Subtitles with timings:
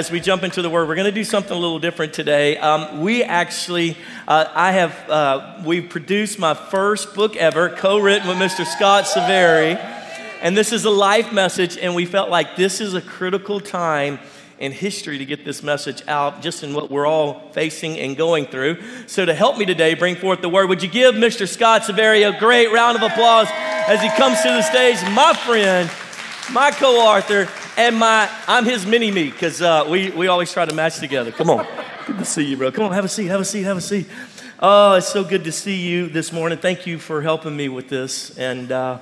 [0.00, 2.56] As we jump into the word, we're going to do something a little different today.
[2.56, 8.38] Um, we actually, uh, I have, uh, we produced my first book ever, co-written with
[8.38, 8.64] Mr.
[8.64, 9.76] Scott Silverii,
[10.40, 11.76] and this is a life message.
[11.76, 14.18] And we felt like this is a critical time
[14.58, 18.46] in history to get this message out, just in what we're all facing and going
[18.46, 18.78] through.
[19.06, 20.70] So, to help me today, bring forth the word.
[20.70, 21.46] Would you give Mr.
[21.46, 25.90] Scott Silverii a great round of applause as he comes to the stage, my friend,
[26.54, 30.74] my co-author and my, I'm his mini me because uh, we, we always try to
[30.74, 31.32] match together.
[31.32, 31.66] Come on.
[32.06, 32.70] Good to see you, bro.
[32.70, 34.06] Come on, have a seat, have a seat, have a seat.
[34.58, 36.58] Oh, it's so good to see you this morning.
[36.58, 38.36] Thank you for helping me with this.
[38.36, 38.98] And uh,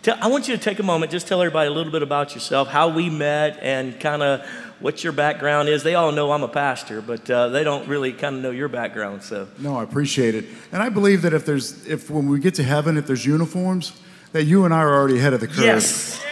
[0.00, 2.32] tell, I want you to take a moment, just tell everybody a little bit about
[2.32, 4.46] yourself, how we met, and kind of
[4.80, 5.82] what your background is.
[5.82, 8.68] They all know I'm a pastor, but uh, they don't really kind of know your
[8.68, 9.24] background.
[9.24, 12.54] So no, I appreciate it, and I believe that if there's if when we get
[12.54, 13.92] to heaven, if there's uniforms,
[14.32, 15.64] that you and I are already ahead of the curve.
[15.64, 16.22] Yes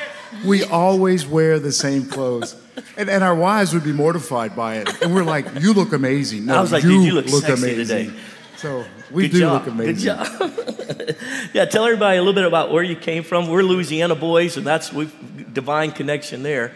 [0.44, 2.56] we always wear the same clothes.
[2.96, 5.02] And, and our wives would be mortified by it.
[5.02, 6.46] And we're like, you look amazing.
[6.46, 8.08] No, I was like, you, you look, look amazing.
[8.08, 8.20] Today.
[8.56, 9.66] So we Good do job.
[9.66, 9.94] look amazing.
[9.94, 11.16] Good job.
[11.52, 13.48] yeah, tell everybody a little bit about where you came from.
[13.48, 15.10] We're Louisiana boys, and that's we
[15.52, 16.72] divine connection there.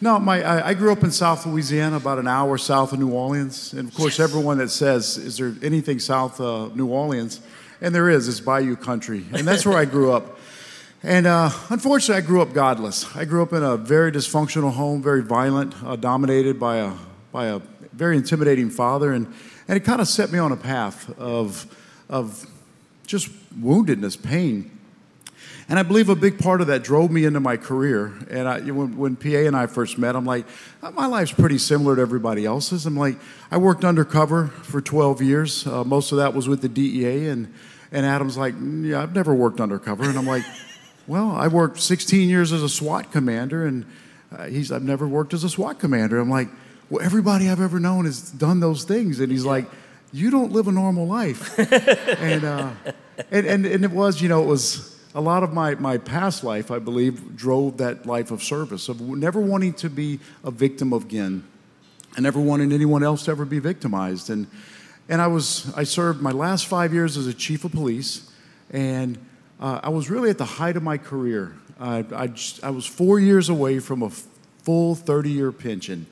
[0.00, 3.10] No, my I, I, grew up in South Louisiana, about an hour south of New
[3.10, 4.28] Orleans, and of course, yes.
[4.28, 7.40] everyone that says, "Is there anything south of New Orleans?"
[7.80, 8.28] and there is.
[8.28, 10.38] It's Bayou Country, and that's where I grew up.
[11.02, 13.14] And uh, unfortunately, I grew up godless.
[13.14, 16.92] I grew up in a very dysfunctional home, very violent, uh, dominated by a,
[17.30, 17.60] by a
[17.92, 19.12] very intimidating father.
[19.12, 19.32] And,
[19.68, 21.72] and it kind of set me on a path of,
[22.08, 22.44] of
[23.06, 24.76] just woundedness, pain.
[25.68, 28.12] And I believe a big part of that drove me into my career.
[28.28, 30.46] And I, when, when PA and I first met, I'm like,
[30.94, 32.86] my life's pretty similar to everybody else's.
[32.86, 33.18] I'm like,
[33.52, 35.64] I worked undercover for 12 years.
[35.64, 37.28] Uh, most of that was with the DEA.
[37.28, 37.54] And,
[37.92, 40.04] and Adam's like, yeah, I've never worked undercover.
[40.04, 40.44] And I'm like,
[41.08, 43.86] well, I worked 16 years as a SWAT commander, and
[44.30, 46.18] uh, he's, I've never worked as a SWAT commander.
[46.18, 46.48] I'm like,
[46.90, 49.18] well, everybody I've ever known has done those things.
[49.18, 49.50] And he's yeah.
[49.50, 49.66] like,
[50.12, 51.58] you don't live a normal life.
[51.58, 52.70] and, uh,
[53.30, 56.44] and, and, and it was, you know, it was a lot of my, my past
[56.44, 60.92] life, I believe, drove that life of service, of never wanting to be a victim
[60.92, 61.42] of again,
[62.16, 64.28] and never wanting anyone else to ever be victimized.
[64.28, 64.46] And,
[65.08, 68.30] and I was, I served my last five years as a chief of police,
[68.70, 69.18] and
[69.60, 71.56] uh, I was really at the height of my career.
[71.80, 74.10] I, I, just, I was four years away from a
[74.62, 76.06] full 30 year pension,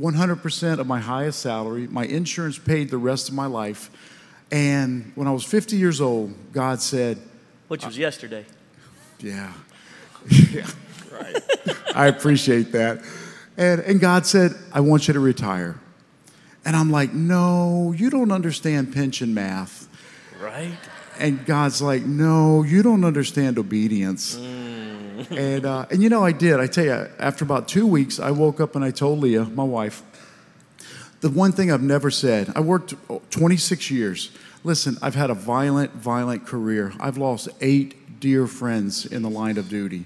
[0.00, 1.86] 100% of my highest salary.
[1.86, 3.90] My insurance paid the rest of my life.
[4.50, 7.18] And when I was 50 years old, God said,
[7.68, 8.44] Which was uh, yesterday.
[9.20, 9.52] Yeah.
[10.50, 10.66] yeah.
[11.10, 11.36] Right.
[11.94, 13.02] I appreciate that.
[13.56, 15.78] And, and God said, I want you to retire.
[16.64, 19.88] And I'm like, no, you don't understand pension math.
[20.40, 20.78] Right
[21.18, 24.36] and God's like, no, you don't understand obedience.
[24.36, 25.30] Mm.
[25.30, 26.58] and, uh, and you know, I did.
[26.58, 29.64] I tell you, after about two weeks, I woke up and I told Leah, my
[29.64, 30.02] wife,
[31.20, 32.94] the one thing I've never said, I worked
[33.30, 34.30] 26 years.
[34.64, 36.92] Listen, I've had a violent, violent career.
[36.98, 40.04] I've lost eight dear friends in the line of duty.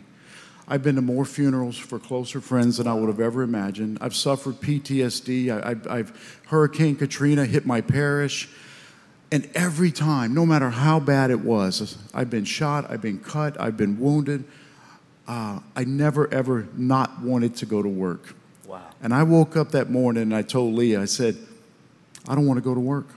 [0.68, 3.98] I've been to more funerals for closer friends than I would have ever imagined.
[4.00, 5.88] I've suffered PTSD.
[5.88, 8.48] I, have Hurricane Katrina hit my parish.
[9.36, 13.60] And every time, no matter how bad it was, I've been shot, I've been cut,
[13.60, 14.44] I've been wounded.
[15.28, 18.34] Uh, I never ever not wanted to go to work.
[18.66, 18.80] Wow.
[19.02, 21.36] And I woke up that morning and I told Leah, I said,
[22.26, 23.08] I don't want to go to work.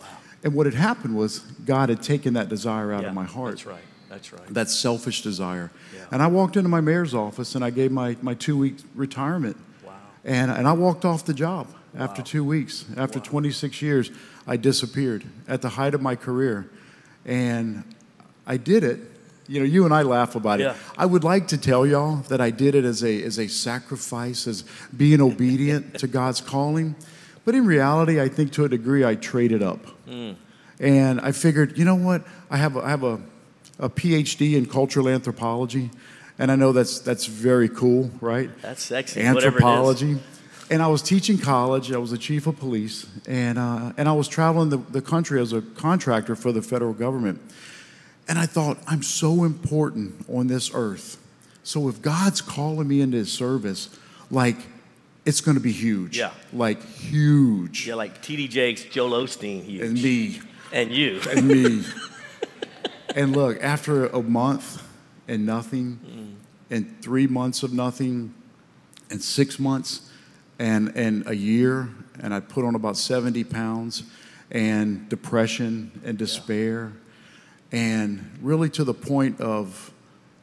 [0.00, 0.06] Wow.
[0.42, 3.50] And what had happened was God had taken that desire out yeah, of my heart.
[3.50, 3.82] That's right.
[4.08, 4.46] That's right.
[4.54, 5.70] That selfish desire.
[5.94, 6.06] Yeah.
[6.10, 9.58] And I walked into my mayor's office and I gave my, my two week retirement.
[9.84, 9.92] Wow.
[10.24, 12.26] And, and I walked off the job after wow.
[12.26, 12.86] two weeks.
[12.96, 13.26] After wow.
[13.26, 14.10] 26 years,
[14.48, 16.68] I disappeared at the height of my career.
[17.26, 17.84] And
[18.46, 18.98] I did it.
[19.46, 20.64] You know, you and I laugh about it.
[20.64, 20.76] Yeah.
[20.96, 24.46] I would like to tell y'all that I did it as a, as a sacrifice,
[24.46, 24.64] as
[24.96, 26.96] being obedient to God's calling.
[27.44, 29.86] But in reality, I think to a degree I traded up.
[30.06, 30.36] Mm.
[30.80, 32.26] And I figured, you know what?
[32.50, 33.20] I have a, I have a,
[33.78, 35.90] a PhD in cultural anthropology.
[36.38, 38.50] And I know that's, that's very cool, right?
[38.62, 39.20] That's sexy.
[39.20, 40.18] Anthropology
[40.70, 41.92] and I was teaching college.
[41.92, 45.40] I was the chief of police, and uh, and I was traveling the, the country
[45.40, 47.40] as a contractor for the federal government.
[48.28, 51.16] And I thought, I'm so important on this earth.
[51.62, 53.88] So if God's calling me into His service,
[54.30, 54.56] like
[55.24, 56.18] it's going to be huge.
[56.18, 56.30] Yeah.
[56.52, 57.86] Like huge.
[57.86, 59.82] Yeah, like TD Jakes, Joel Osteen, huge.
[59.82, 60.40] And me.
[60.72, 61.20] And you.
[61.30, 61.84] And me.
[63.14, 64.82] and look, after a month
[65.26, 66.74] and nothing, mm.
[66.74, 68.34] and three months of nothing,
[69.10, 70.07] and six months,
[70.58, 71.88] and, and a year,
[72.20, 74.04] and I put on about 70 pounds,
[74.50, 76.92] and depression and despair,
[77.70, 77.78] yeah.
[77.78, 79.92] and really to the point of,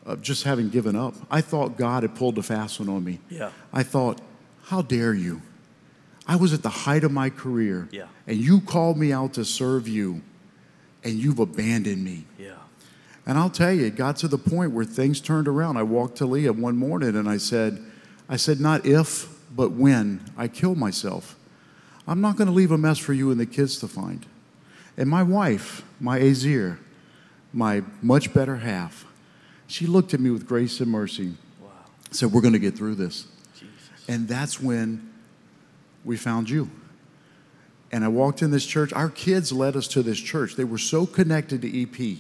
[0.06, 1.16] of just having given up.
[1.30, 3.20] I thought God had pulled a fast one on me.
[3.30, 3.52] Yeah.
[3.74, 4.22] I thought,
[4.66, 5.42] how dare you?
[6.28, 7.88] I was at the height of my career.
[7.92, 8.08] Yeah.
[8.28, 10.22] And you called me out to serve you,
[11.04, 12.26] and you've abandoned me.
[12.38, 12.54] Yeah.
[13.26, 15.78] And I'll tell you, it got to the point where things turned around.
[15.78, 17.84] I walked to Leah one morning and I said,
[18.30, 21.36] I said, not if, but when I kill myself.
[22.08, 24.26] I'm not going to leave a mess for you and the kids to find.
[24.98, 26.80] And my wife, my ezer,
[27.52, 29.06] my much better half,
[29.68, 31.70] she looked at me with grace and mercy, Wow.
[32.12, 33.26] said, We're going to get through this.
[33.56, 33.70] Jesus.
[34.08, 35.12] And that's when
[36.04, 36.70] we found you.
[37.92, 38.94] And I walked in this church.
[38.94, 40.56] Our kids led us to this church.
[40.56, 42.20] They were so connected to EP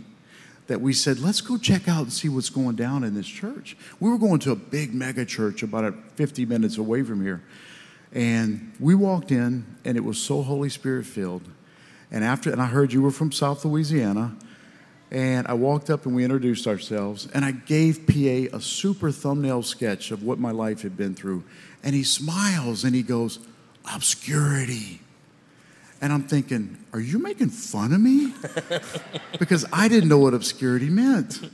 [0.67, 3.77] that we said, let's go check out and see what's going down in this church.
[3.99, 7.43] We were going to a big mega church about 50 minutes away from here.
[8.11, 11.43] And we walked in, and it was so Holy Spirit filled.
[12.11, 14.35] And after, and I heard you were from South Louisiana.
[15.11, 17.27] And I walked up and we introduced ourselves.
[17.33, 21.43] And I gave PA a super thumbnail sketch of what my life had been through.
[21.83, 23.39] And he smiles and he goes,
[23.93, 24.99] Obscurity.
[26.05, 28.31] And I'm thinking, Are you making fun of me?
[29.39, 31.49] because I didn't know what obscurity meant.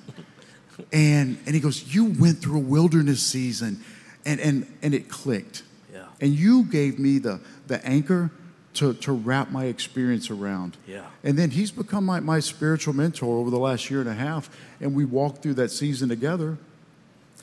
[0.91, 3.81] And, and he goes, You went through a wilderness season.
[4.25, 5.63] And, and, and it clicked.
[5.93, 6.03] Yeah.
[6.19, 8.29] And you gave me the, the anchor
[8.73, 10.75] to, to wrap my experience around.
[10.85, 11.05] Yeah.
[11.23, 14.49] And then he's become my, my spiritual mentor over the last year and a half.
[14.81, 16.57] And we walked through that season together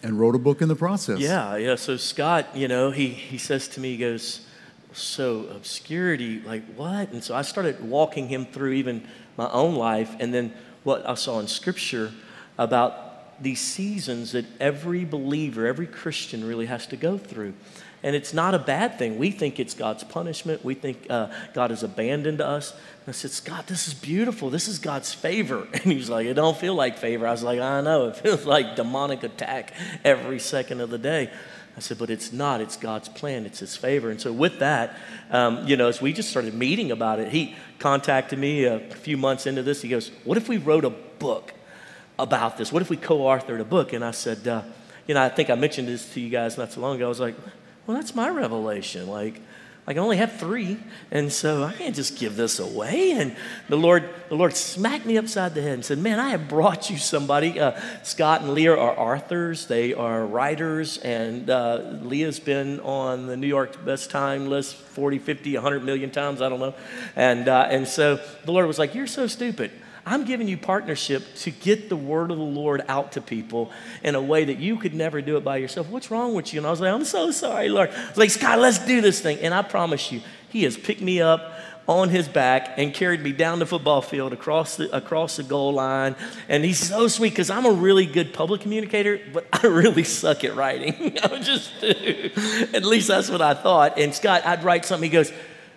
[0.02, 1.20] and wrote a book in the process.
[1.20, 1.76] Yeah, yeah.
[1.76, 4.43] So Scott, you know, he, he says to me, he goes,
[4.99, 7.12] So obscurity, like what?
[7.12, 9.06] And so I started walking him through even
[9.37, 10.53] my own life and then
[10.85, 12.12] what I saw in scripture
[12.56, 17.55] about these seasons that every believer, every Christian really has to go through.
[18.03, 19.19] And it's not a bad thing.
[19.19, 20.65] We think it's God's punishment.
[20.65, 22.73] We think uh, God has abandoned us.
[22.73, 24.51] And I said, Scott, this is beautiful.
[24.51, 25.67] This is God's favor.
[25.73, 27.27] And he's like, it don't feel like favor.
[27.27, 28.09] I was like, I know.
[28.09, 29.73] It feels like demonic attack
[30.05, 31.31] every second of the day.
[31.79, 32.61] I said, but it's not.
[32.61, 33.47] It's God's plan.
[33.47, 34.11] It's His favor.
[34.11, 34.97] And so, with that,
[35.31, 39.17] um, you know, as we just started meeting about it, he contacted me a few
[39.17, 39.81] months into this.
[39.81, 41.55] He goes, What if we wrote a book
[42.19, 42.73] about this?
[42.73, 43.93] What if we co authored a book?
[43.93, 44.63] And I said, uh,
[45.06, 47.06] You know, I think I mentioned this to you guys not so long ago.
[47.06, 47.37] I was like,
[47.87, 49.06] Well, that's my revelation.
[49.06, 49.41] Like,
[49.89, 50.79] I can only have three,
[51.11, 53.13] and so I can't just give this away.
[53.13, 53.35] And
[53.71, 56.91] the Lord, the Lord smacked me upside the head and said, "Man, I have brought
[56.91, 57.59] you somebody.
[57.59, 59.67] Uh, Scott and Leah are authors.
[59.67, 65.21] They are writers, and uh, Leah's been on the New York Best Time list 40,
[65.21, 66.43] 50, 100 million times.
[66.43, 66.75] I don't know.
[67.17, 69.71] And uh, and so the Lord was like, "You're so stupid."
[70.08, 73.70] I'm giving you partnership to get the word of the Lord out to people
[74.03, 75.88] in a way that you could never do it by yourself.
[75.88, 76.60] What's wrong with you?
[76.60, 77.91] And I was like, I'm so sorry, Lord.
[78.17, 79.38] Like, Scott, let's do this thing.
[79.41, 81.53] And I promise you, He has picked me up
[81.88, 85.72] on his back and carried me down the football field across the, across the goal
[85.72, 86.15] line.
[86.48, 90.44] And he's so sweet because I'm a really good public communicator, but I really suck
[90.44, 91.19] at writing.
[91.22, 92.31] I just do.
[92.74, 93.98] At least that's what I thought.
[93.98, 95.08] And Scott, I'd write something.
[95.08, 95.32] He goes,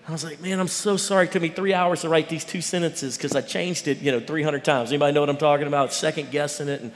[0.07, 1.25] I was like, man, I'm so sorry.
[1.25, 4.11] It took me three hours to write these two sentences because I changed it, you
[4.11, 4.89] know, 300 times.
[4.89, 5.93] Anybody know what I'm talking about?
[5.93, 6.81] Second guessing it.
[6.81, 6.91] And,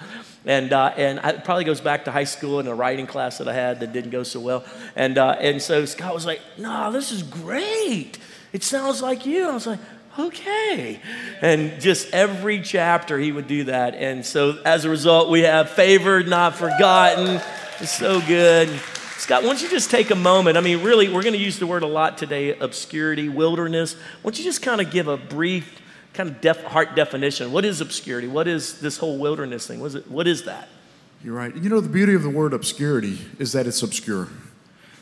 [0.46, 3.48] and, uh, and it probably goes back to high school and a writing class that
[3.48, 4.66] I had that didn't go so well.
[4.96, 8.18] And, uh, and so Scott was like, no, this is great.
[8.54, 9.50] It sounds like you.
[9.50, 9.80] I was like,
[10.18, 11.00] okay.
[11.42, 13.94] And just every chapter he would do that.
[13.94, 17.40] And so as a result, we have favored, not forgotten.
[17.80, 18.70] It's so good.
[19.26, 20.56] Scott, why don't you just take a moment?
[20.56, 23.96] I mean, really, we're going to use the word a lot today obscurity, wilderness.
[23.96, 25.82] Why don't you just kind of give a brief,
[26.14, 27.52] kind of def, heart definition?
[27.52, 28.28] What is obscurity?
[28.28, 29.80] What is this whole wilderness thing?
[29.80, 30.70] What is, it, what is that?
[31.24, 31.56] You're right.
[31.56, 34.28] You know, the beauty of the word obscurity is that it's obscure.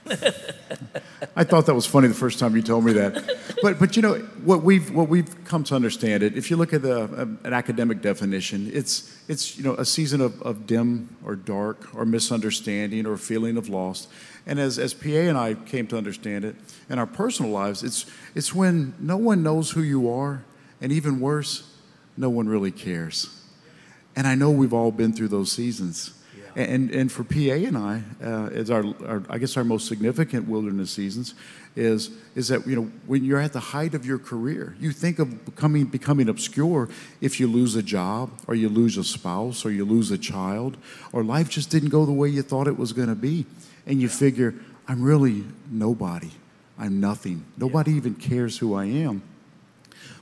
[1.36, 3.56] I thought that was funny the first time you told me that.
[3.62, 6.74] But, but you know, what we've, what we've come to understand it, if you look
[6.74, 11.16] at the, um, an academic definition, it's, it's you know, a season of, of dim
[11.26, 14.08] or dark or misunderstanding or feeling of loss.
[14.46, 16.56] And as, as PA and I came to understand it
[16.90, 18.06] in our personal lives, it's,
[18.36, 20.44] it's when no one knows who you are,
[20.82, 21.72] and even worse,
[22.18, 23.42] no one really cares.
[24.16, 26.12] And I know we've all been through those seasons.
[26.56, 30.92] And, and for PA and I, uh, our, our, I guess our most significant wilderness
[30.92, 31.34] seasons,
[31.76, 35.18] is, is that you know when you're at the height of your career, you think
[35.18, 36.90] of becoming, becoming obscure
[37.22, 40.78] if you lose a job, or you lose a spouse, or you lose a child,
[41.12, 43.46] or life just didn't go the way you thought it was going to be,
[43.88, 44.54] and you figure
[44.88, 46.32] I'm really nobody,
[46.78, 49.24] I'm nothing, nobody even cares who I am.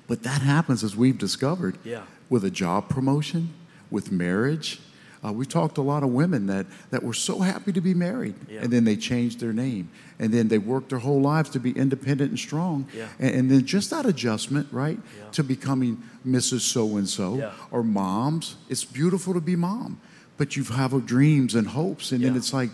[0.07, 2.03] But that happens as we've discovered Yeah.
[2.29, 3.53] with a job promotion,
[3.89, 4.79] with marriage.
[5.23, 7.93] Uh, we talked to a lot of women that, that were so happy to be
[7.93, 8.61] married, Yeah.
[8.63, 11.71] and then they changed their name, and then they worked their whole lives to be
[11.71, 13.07] independent and strong, Yeah.
[13.19, 15.29] and, and then just that adjustment, right, Yeah.
[15.33, 16.61] to becoming Mrs.
[16.61, 18.55] So and So or moms.
[18.67, 19.99] It's beautiful to be mom,
[20.37, 22.11] but you have dreams and hopes.
[22.11, 22.71] And then it's like,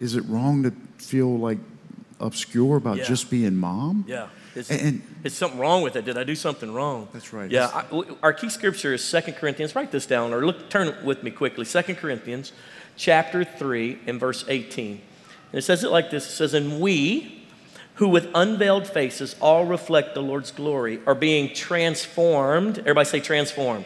[0.00, 1.58] is it wrong to feel like
[2.20, 4.04] obscure about just being mom?
[4.08, 4.26] Yeah.
[4.56, 6.04] It's, And- it's something wrong with it.
[6.04, 7.08] Did I do something wrong?
[7.12, 7.50] That's right.
[7.50, 7.66] Yeah.
[7.72, 9.74] I, our key scripture is 2 Corinthians.
[9.74, 11.64] Write this down or look, turn with me quickly.
[11.64, 12.52] 2 Corinthians
[12.96, 15.00] chapter 3 and verse 18.
[15.52, 17.44] And it says it like this It says, And we,
[17.94, 22.78] who with unveiled faces all reflect the Lord's glory, are being transformed.
[22.78, 23.84] Everybody say transformed.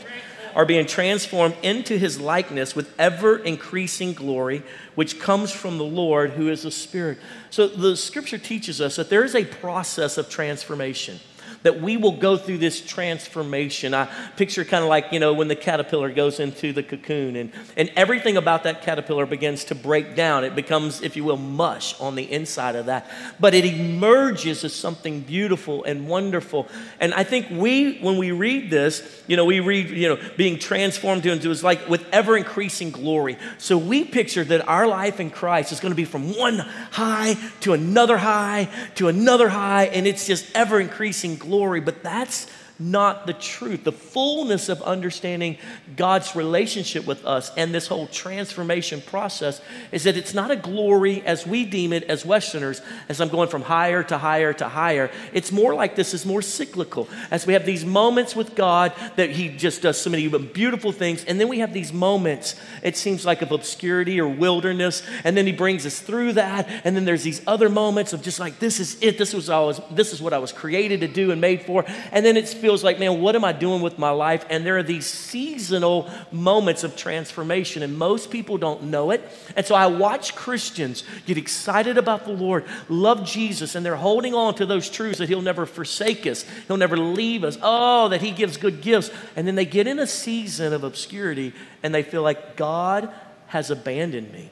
[0.55, 4.63] Are being transformed into his likeness with ever increasing glory,
[4.95, 7.19] which comes from the Lord who is the Spirit.
[7.51, 11.21] So the scripture teaches us that there is a process of transformation
[11.63, 13.95] that we will go through this transformation.
[13.95, 17.53] I picture kind of like, you know, when the caterpillar goes into the cocoon and,
[17.77, 20.45] and everything about that caterpillar begins to break down.
[20.45, 23.11] It becomes, if you will, mush on the inside of that.
[23.39, 26.69] But it emerges as something beautiful and wonderful.
[27.01, 30.59] And I think we, when we read this, you know, we read, you know, being
[30.59, 33.37] transformed into is like with ever increasing glory.
[33.59, 37.37] So we picture that our life in Christ is going to be from one high
[37.61, 41.50] to another high to another high, and it's just ever increasing glory.
[41.81, 42.47] But that's
[42.81, 43.85] not the truth.
[43.85, 45.59] The fullness of understanding
[45.97, 49.61] God's relationship with us and this whole transformation process
[49.93, 53.49] is that it's not a glory as we deem it as Westerners, as I'm going
[53.49, 55.11] from higher to higher to higher.
[55.33, 57.09] It's more like this is more cyclical.
[57.31, 61.25] As we have these moments with God that He just does so many beautiful things,
[61.25, 65.47] and then we have these moments, it seems like of obscurity or wilderness, and then
[65.47, 68.81] He brings us through that, and then there's these other moments of just like this
[68.81, 71.41] is it, this was I was this is what I was created to do and
[71.41, 74.47] made for, and then it feels like, man, what am I doing with my life?
[74.49, 79.29] And there are these seasonal moments of transformation, and most people don't know it.
[79.57, 84.35] And so I watch Christians get excited about the Lord, love Jesus, and they're holding
[84.35, 87.59] on to those truths that He'll never forsake us, He'll never leave us.
[87.61, 89.11] Oh, that He gives good gifts.
[89.35, 93.13] And then they get in a season of obscurity and they feel like God
[93.49, 94.49] has abandoned me.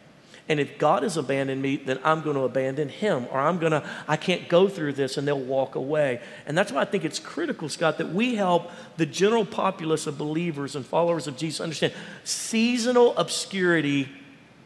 [0.49, 3.73] And if God has abandoned me, then I'm going to abandon him, or I'm going
[3.73, 6.21] to, I can't go through this, and they'll walk away.
[6.47, 10.17] And that's why I think it's critical, Scott, that we help the general populace of
[10.17, 11.93] believers and followers of Jesus understand
[12.25, 14.09] seasonal obscurity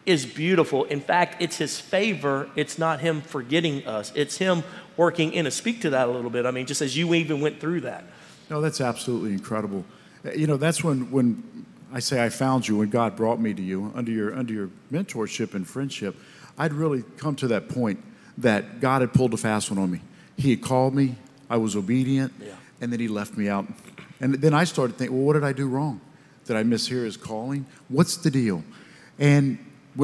[0.07, 0.85] is beautiful.
[0.85, 4.63] In fact, it's his favor, it's not him forgetting us, it's him
[4.97, 5.55] working in us.
[5.55, 6.47] Speak to that a little bit.
[6.47, 8.05] I mean, just as you even went through that.
[8.51, 9.85] No, that's absolutely incredible.
[10.37, 11.43] You know, that's when, when
[11.93, 14.71] I say I found you, when God brought me to you under your, under your
[14.91, 16.17] mentorship and friendship,
[16.57, 18.03] I'd really come to that point
[18.39, 20.01] that God had pulled a fast one on me.
[20.37, 21.17] He had called me,
[21.51, 22.55] I was obedient, Yeah.
[22.81, 23.67] and then He left me out.
[24.21, 26.01] And then I started thinking, well, what did I do wrong?
[26.47, 27.67] Did I mishear His calling?
[27.89, 28.65] What's the deal?
[29.19, 29.59] And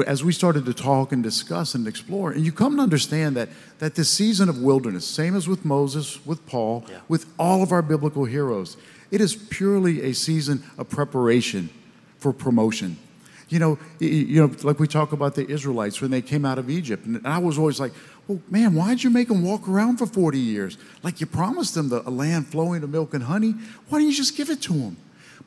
[0.05, 3.49] as we started to talk and discuss and explore, and you come to understand that,
[3.79, 6.99] that this season of wilderness, same as with Moses, with Paul, Yeah.
[7.07, 8.77] with all of our biblical heroes,
[9.09, 11.71] it is purely a season of preparation
[12.19, 12.97] for promotion.
[13.49, 16.69] You know, you know, like we talk about the Israelites when they came out of
[16.69, 17.93] Egypt, and I was always like,
[18.27, 20.77] "Well, man, why'd you make them walk around for 40 years?
[21.01, 23.55] Like you promised them the, a land flowing with milk and honey.
[23.87, 24.97] Why don't you just give it to them?"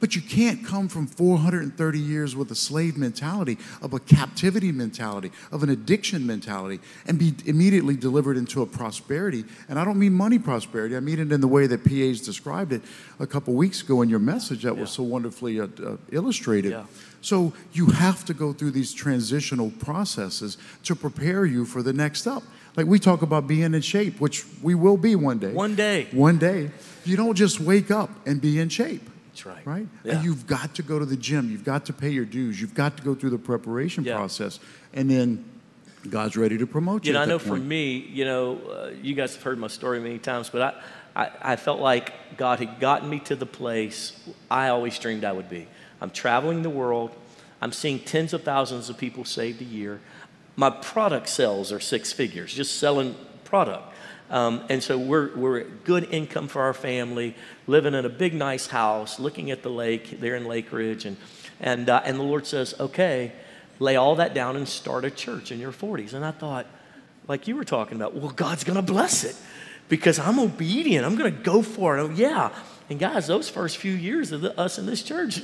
[0.02, 5.30] But you can't come from 430 years with a slave mentality, of a captivity mentality,
[5.52, 9.44] of an addiction mentality, and be immediately delivered into a prosperity.
[9.68, 12.72] And I don't mean money prosperity, I mean it in the way that PA's described
[12.72, 12.82] it
[13.20, 16.72] a couple weeks ago in your message that was so wonderfully uh, uh, illustrated.
[16.72, 16.86] Yeah.
[17.20, 22.26] So you have to go through these transitional processes to prepare you for the next
[22.26, 22.42] up.
[22.76, 25.52] Like we talk about being in shape, which we will be one day.
[25.52, 26.08] One day.
[26.10, 26.72] One day.
[27.04, 29.10] You don't just wake up and be in shape.
[29.32, 29.66] That's right.
[29.66, 29.86] Right?
[30.04, 30.16] Yeah.
[30.16, 31.50] And you've got to go to the gym.
[31.50, 32.60] You've got to pay your dues.
[32.60, 34.16] You've got to go through the preparation Yeah.
[34.16, 34.60] process.
[34.92, 35.44] And then
[36.08, 37.08] God's ready to promote you.
[37.08, 40.00] You know, I know for me, you know, uh, you guys have heard my story
[40.00, 40.82] many times, but
[41.14, 44.12] I, I, I felt like God had gotten me to the place
[44.50, 45.66] I always dreamed I would be.
[46.00, 47.16] I'm traveling the world.
[47.62, 50.00] I'm seeing tens of thousands of people saved a year.
[50.56, 53.91] My product sales are six figures, just selling product.
[54.32, 57.36] Um, and so we're, we're at good income for our family,
[57.66, 61.04] living in a big, nice house, looking at the lake there in Lake Ridge.
[61.04, 61.18] And,
[61.60, 63.32] and, uh, and the Lord says, okay,
[63.78, 66.14] lay all that down and start a church in your 40s.
[66.14, 66.66] And I thought,
[67.28, 69.36] like you were talking about, well, God's going to bless it
[69.90, 71.04] because I'm obedient.
[71.04, 72.00] I'm going to go for it.
[72.00, 72.54] Oh, yeah.
[72.88, 75.42] And guys, those first few years of the, us in this church,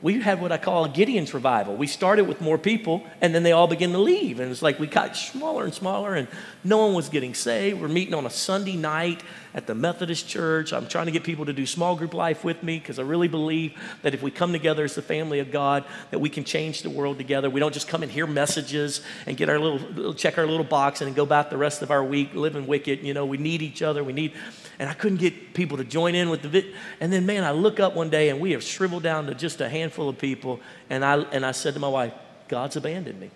[0.00, 1.74] we had what I call a Gideon's revival.
[1.74, 4.38] We started with more people, and then they all began to leave.
[4.38, 6.28] And it's like we got smaller and smaller, and
[6.62, 7.80] no one was getting saved.
[7.80, 9.22] We're meeting on a Sunday night
[9.58, 10.72] at the Methodist Church.
[10.72, 13.26] I'm trying to get people to do small group life with me because I really
[13.26, 16.82] believe that if we come together as the family of God, that we can change
[16.82, 17.50] the world together.
[17.50, 21.00] We don't just come and hear messages and get our little, check our little box
[21.00, 23.02] and go back the rest of our week living wicked.
[23.02, 24.04] You know, we need each other.
[24.04, 24.32] We need,
[24.78, 27.50] and I couldn't get people to join in with the, vid- and then man, I
[27.50, 30.60] look up one day and we have shriveled down to just a handful of people.
[30.88, 32.14] And I, and I said to my wife,
[32.46, 33.32] God's abandoned me.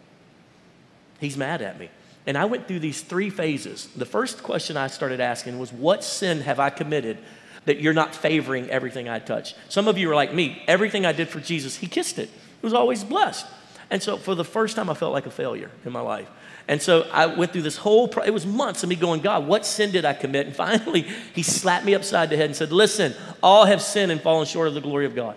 [1.19, 1.91] He's mad at me.
[2.26, 3.88] And I went through these three phases.
[3.97, 7.19] The first question I started asking was, What sin have I committed
[7.64, 9.55] that you're not favoring everything I touch?
[9.69, 10.62] Some of you are like me.
[10.69, 12.29] Everything I did for Jesus, He kissed it.
[12.29, 13.47] It was always blessed.
[13.91, 16.29] And so for the first time, I felt like a failure in my life.
[16.69, 19.47] And so I went through this whole, pro- it was months of me going, God,
[19.47, 20.47] what sin did I commit?
[20.47, 21.02] And finally,
[21.35, 24.69] He slapped me upside the head and said, Listen, all have sinned and fallen short
[24.69, 25.37] of the glory of God.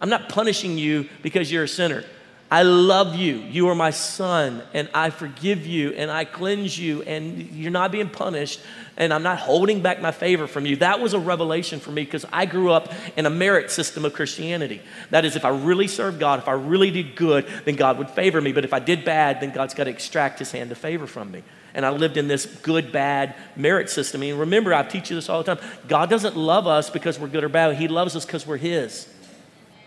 [0.00, 2.04] I'm not punishing you because you're a sinner.
[2.52, 3.36] I love you.
[3.36, 7.92] You are my son, and I forgive you, and I cleanse you, and you're not
[7.92, 8.60] being punished,
[8.96, 10.74] and I'm not holding back my favor from you.
[10.76, 14.14] That was a revelation for me because I grew up in a merit system of
[14.14, 14.82] Christianity.
[15.10, 18.10] That is, if I really served God, if I really did good, then God would
[18.10, 18.50] favor me.
[18.50, 21.30] But if I did bad, then God's got to extract his hand of favor from
[21.30, 21.44] me.
[21.72, 24.22] And I lived in this good, bad merit system.
[24.22, 27.28] And remember, I teach you this all the time God doesn't love us because we're
[27.28, 29.08] good or bad, He loves us because we're His.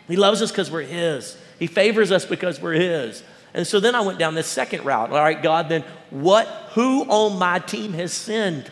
[0.08, 1.38] He loves us because we're His.
[1.60, 3.24] He favors us because we're His.
[3.54, 5.12] And so then I went down this second route.
[5.12, 8.72] All right, God, then what, who on my team has sinned?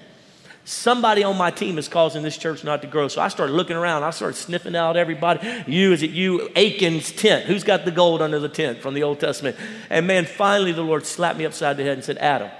[0.63, 3.07] Somebody on my team is causing this church not to grow.
[3.07, 4.03] So I started looking around.
[4.03, 5.47] I started sniffing out everybody.
[5.67, 6.49] You, is it you?
[6.55, 7.45] Achan's tent.
[7.45, 9.57] Who's got the gold under the tent from the Old Testament?
[9.89, 12.51] And man, finally the Lord slapped me upside the head and said, Adam,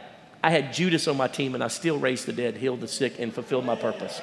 [0.44, 3.20] I had Judas on my team and I still raised the dead, healed the sick,
[3.20, 4.20] and fulfilled my purpose.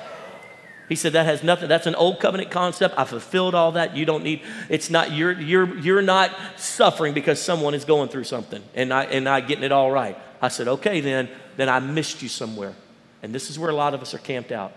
[0.89, 1.69] He said that has nothing.
[1.69, 2.95] That's an old covenant concept.
[2.97, 3.95] I fulfilled all that.
[3.97, 4.43] You don't need.
[4.71, 5.13] It's not.
[5.13, 9.47] You're you're you're not suffering because someone is going through something and not and not
[9.49, 10.17] getting it all right.
[10.41, 12.75] I said, okay, then then I missed you somewhere,
[13.23, 14.73] and this is where a lot of us are camped out.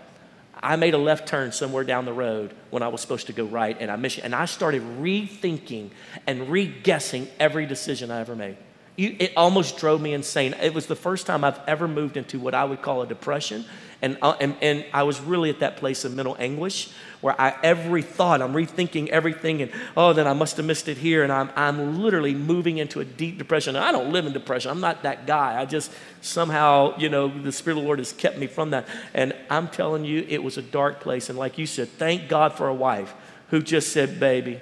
[0.62, 3.44] I made a left turn somewhere down the road when I was supposed to go
[3.44, 4.18] right, and I missed.
[4.18, 5.90] And I started rethinking
[6.26, 8.56] and re-guessing every decision I ever made.
[9.02, 10.54] You, it almost drove me insane.
[10.62, 13.64] It was the first time I've ever moved into what I would call a depression
[14.02, 17.56] and, uh, and, and I was really at that place of mental anguish where I,
[17.62, 21.22] every thought, I'm rethinking everything, and oh, then I must have missed it here.
[21.22, 23.76] And I'm, I'm literally moving into a deep depression.
[23.76, 24.72] I don't live in depression.
[24.72, 25.60] I'm not that guy.
[25.60, 28.88] I just somehow, you know, the Spirit of the Lord has kept me from that.
[29.14, 31.30] And I'm telling you, it was a dark place.
[31.30, 33.14] And like you said, thank God for a wife
[33.50, 34.60] who just said, baby,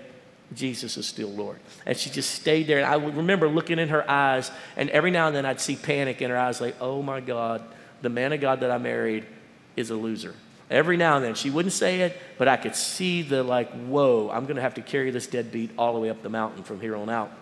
[0.55, 1.59] Jesus is still Lord.
[1.87, 2.79] And she just stayed there.
[2.79, 5.77] And I would remember looking in her eyes, and every now and then I'd see
[5.77, 7.63] panic in her eyes, like, oh my God
[8.03, 9.27] the man of God that I married
[9.77, 10.35] is a loser.
[10.71, 14.31] Every now and then, she wouldn't say it, but I could see the like, whoa,
[14.31, 16.81] I'm going to have to carry this deadbeat all the way up the mountain from
[16.81, 17.33] here on out.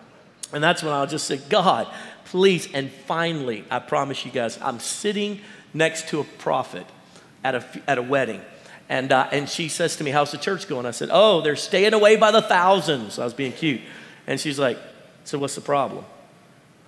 [0.51, 1.87] And that's when I'll just say, God,
[2.25, 2.67] please.
[2.73, 5.41] And finally, I promise you guys, I'm sitting
[5.75, 6.87] next to a prophet
[7.43, 8.41] at a, at a wedding.
[8.89, 10.85] And, uh, and she says to me, How's the church going?
[10.85, 13.19] I said, Oh, they're staying away by the thousands.
[13.19, 13.81] I was being cute.
[14.27, 14.77] And she's like,
[15.23, 16.03] So what's the problem?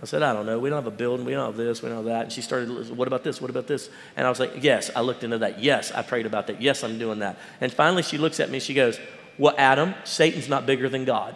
[0.01, 0.57] I said, I don't know.
[0.57, 1.25] We don't have a building.
[1.25, 1.83] We don't have this.
[1.83, 2.23] We don't have that.
[2.23, 3.39] And she started, what about this?
[3.39, 3.87] What about this?
[4.17, 5.61] And I was like, yes, I looked into that.
[5.61, 6.59] Yes, I prayed about that.
[6.59, 7.37] Yes, I'm doing that.
[7.59, 8.59] And finally, she looks at me.
[8.59, 8.99] She goes,
[9.37, 11.35] well, Adam, Satan's not bigger than God.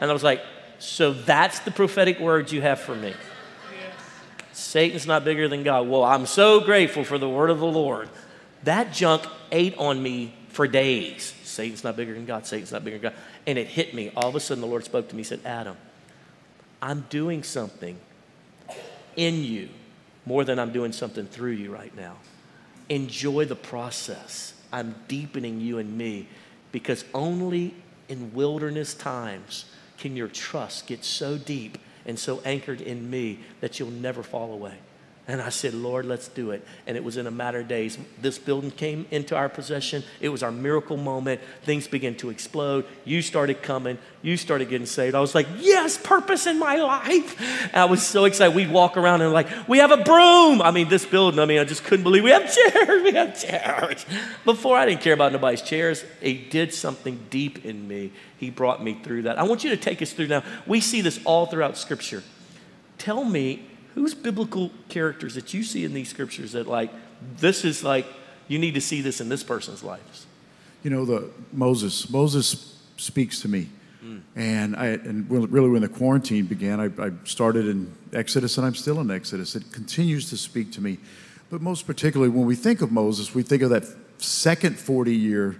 [0.00, 0.42] And I was like,
[0.80, 3.14] so that's the prophetic words you have for me.
[4.52, 5.88] Satan's not bigger than God.
[5.88, 8.08] Well, I'm so grateful for the word of the Lord.
[8.64, 11.34] That junk ate on me for days.
[11.44, 12.46] Satan's not bigger than God.
[12.46, 13.20] Satan's not bigger than God.
[13.46, 14.10] And it hit me.
[14.16, 15.20] All of a sudden, the Lord spoke to me.
[15.20, 15.76] He said, Adam,
[16.82, 17.98] I'm doing something
[19.16, 19.68] in you
[20.26, 22.16] more than I'm doing something through you right now.
[22.88, 24.54] Enjoy the process.
[24.72, 26.28] I'm deepening you and me
[26.72, 27.74] because only
[28.08, 29.66] in wilderness times
[29.96, 34.52] can your trust get so deep and so anchored in me that you'll never fall
[34.52, 34.74] away.
[35.28, 36.66] And I said, Lord, let's do it.
[36.86, 37.98] And it was in a matter of days.
[38.18, 40.02] This building came into our possession.
[40.22, 41.42] It was our miracle moment.
[41.64, 42.86] Things began to explode.
[43.04, 43.98] You started coming.
[44.22, 45.14] You started getting saved.
[45.14, 47.38] I was like, yes, purpose in my life.
[47.74, 48.56] And I was so excited.
[48.56, 50.62] We'd walk around and like, we have a broom.
[50.62, 53.02] I mean, this building, I mean, I just couldn't believe we have chairs.
[53.08, 54.06] We have chairs.
[54.44, 56.04] Before I didn't care about nobody's chairs.
[56.22, 58.12] He did something deep in me.
[58.38, 59.38] He brought me through that.
[59.38, 60.42] I want you to take us through now.
[60.66, 62.22] We see this all throughout Scripture.
[62.96, 66.90] Tell me who's biblical characters that you see in these scriptures that like
[67.38, 68.06] this is like
[68.46, 70.26] you need to see this in this person's lives?
[70.82, 73.68] You know the moses moses speaks to me.
[74.04, 74.20] Mm.
[74.36, 78.76] and i and really when the quarantine began I, I started in exodus and i'm
[78.76, 79.56] still in exodus.
[79.56, 80.98] It continues to speak to me.
[81.50, 83.84] But most particularly when we think of moses we think of that
[84.18, 85.56] second 40 year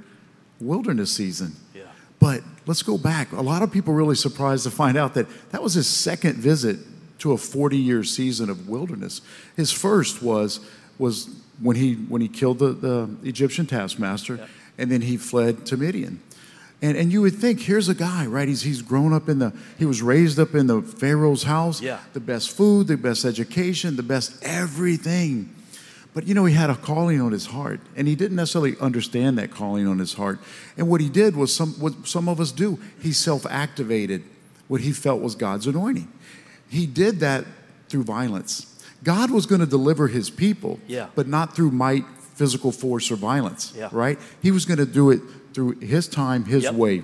[0.61, 1.57] wilderness season.
[1.75, 1.83] Yeah.
[2.21, 3.33] but let's go back.
[3.33, 6.79] A lot of people really surprised to find out that that was his second visit
[7.19, 9.21] to a 40 year season of wilderness.
[9.57, 10.61] His first was,
[10.99, 11.29] was
[11.61, 14.47] when he, when he killed the, the Egyptian taskmaster, Yeah.
[14.79, 16.21] and then he fled to Midian.
[16.81, 18.47] And, and you would think, here's a guy, right?
[18.47, 21.99] He's, he's grown up in the, he was raised up in the Pharaoh's house, Yeah.
[22.13, 25.53] the best food, the best education, the best everything.
[26.15, 29.39] But you know, he had a calling on his heart, and he didn't necessarily understand
[29.39, 30.39] that calling on his heart.
[30.77, 34.23] And what he did was some, what some of us do he self activated
[34.69, 36.09] what he felt was God's anointing.
[36.69, 37.45] He did that
[37.89, 38.67] through violence.
[39.05, 41.07] God was going to deliver his people, Yeah.
[41.15, 42.05] but not through might,
[42.35, 43.89] physical force, or violence, Yeah.
[43.93, 44.19] right?
[44.43, 45.21] He was going to do it
[45.55, 46.75] through his time, his Yep.
[46.75, 47.03] way,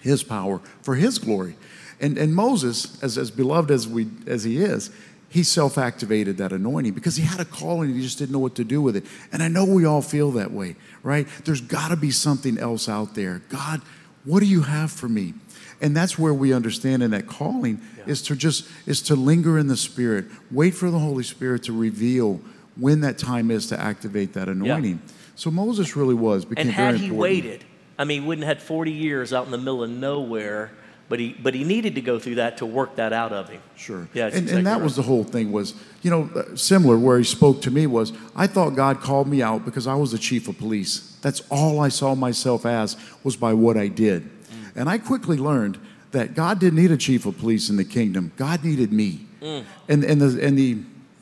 [0.00, 1.56] his power, for his glory.
[2.00, 4.90] And, and Moses, as, as beloved as, we, as he is,
[5.28, 8.38] he self activated that anointing because he had a calling and he just didn't know
[8.40, 9.04] what to do with it.
[9.32, 11.28] And I know we all feel that way, right?
[11.44, 13.42] There's got to be something else out there.
[13.48, 13.82] God,
[14.24, 15.34] what do you have for me?
[15.82, 18.12] And that's where we understand in that calling Yeah.
[18.12, 21.72] is to just is to linger in the spirit, wait for the Holy Spirit to
[21.72, 22.40] reveal
[22.76, 25.00] when that time is to activate that anointing.
[25.36, 27.20] So Moses really was became And had very he important.
[27.20, 27.64] waited,
[27.98, 30.70] I mean, he wouldn't have had 40 years out in the middle of nowhere,
[31.08, 33.60] but he, but he needed to go through that to work that out of him.
[33.76, 34.06] Sure.
[34.14, 34.82] Yeah, and, exactly and that right.
[34.82, 38.12] was the whole thing was, you know, uh, similar where he spoke to me was,
[38.36, 41.16] I thought God called me out because I was the chief of police.
[41.22, 44.30] That's all I saw myself as was by what I did.
[44.74, 45.78] And I quickly learned
[46.12, 48.32] that God didn't need a chief of police in the kingdom.
[48.36, 49.26] God needed me.
[49.40, 49.64] Mm.
[49.88, 50.78] And, and, the, and the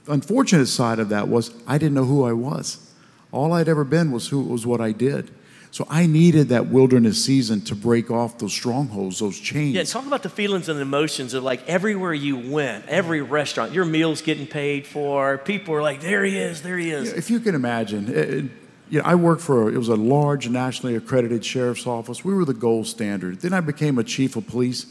[0.09, 2.93] unfortunate side of that was I didn't know who I was.
[3.31, 5.31] All I'd ever been was who was what I did.
[5.71, 9.75] So I needed that wilderness season to break off those strongholds, those chains.
[9.75, 13.85] Yeah, talk about the feelings and emotions of like everywhere you went, every restaurant, your
[13.85, 15.37] meal's getting paid for.
[15.37, 17.13] People are like, there he is, there he is.
[17.13, 18.51] If you can imagine, it-
[18.91, 22.25] you know, I worked for, it was a large nationally accredited sheriff's office.
[22.25, 23.41] We were the gold standard.
[23.41, 24.87] Then I became a chief of police.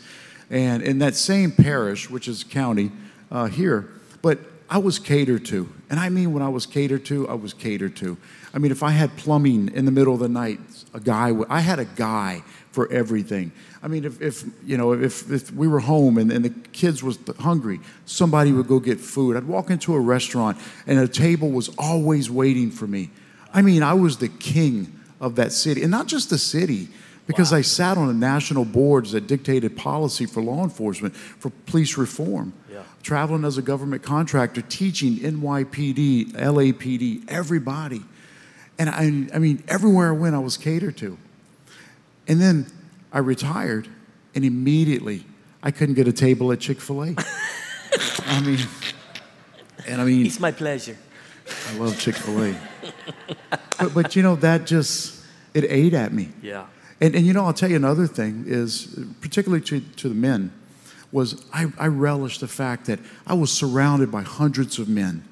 [0.49, 2.91] And in that same parish, which is county
[3.31, 3.89] uh, here,
[4.21, 5.69] but I was catered to.
[5.89, 8.17] And I mean, when I was catered to, I was catered to.
[8.53, 10.59] I mean, if I had plumbing in the middle of the night,
[10.93, 13.51] a guy, would- I had a guy for everything.
[13.81, 17.01] I mean, if, if you know, if, if we were home and, and the kids
[17.03, 19.37] was hungry, somebody would go get food.
[19.37, 23.09] I'd walk into a restaurant and a table was always waiting for me.
[23.57, 26.89] I mean, I was the king of that city, and not just the city,
[27.25, 31.97] because I sat on the national boards that dictated policy for law enforcement, for police
[31.97, 32.53] reform.
[32.71, 32.83] Yeah.
[33.01, 38.03] Traveling as a government contractor, teaching NYPD, LAPD, everybody.
[38.77, 41.17] And I, I mean, everywhere I went, I was catered to.
[42.27, 42.67] And then
[43.11, 43.87] I retired,
[44.35, 45.25] and immediately
[45.63, 47.15] I couldn't get a table at Chick fil A.
[48.27, 48.59] I mean,
[49.87, 50.95] and I mean, It's my pleasure.
[51.69, 52.55] I love Chick fil A.
[53.79, 56.29] but, but you know, that just, it ate at me.
[56.41, 56.65] Yeah.
[56.99, 60.51] And, and you know, I'll tell you another thing is, particularly to, to the men,
[61.11, 65.23] was I, I relished the fact that I was surrounded by hundreds of men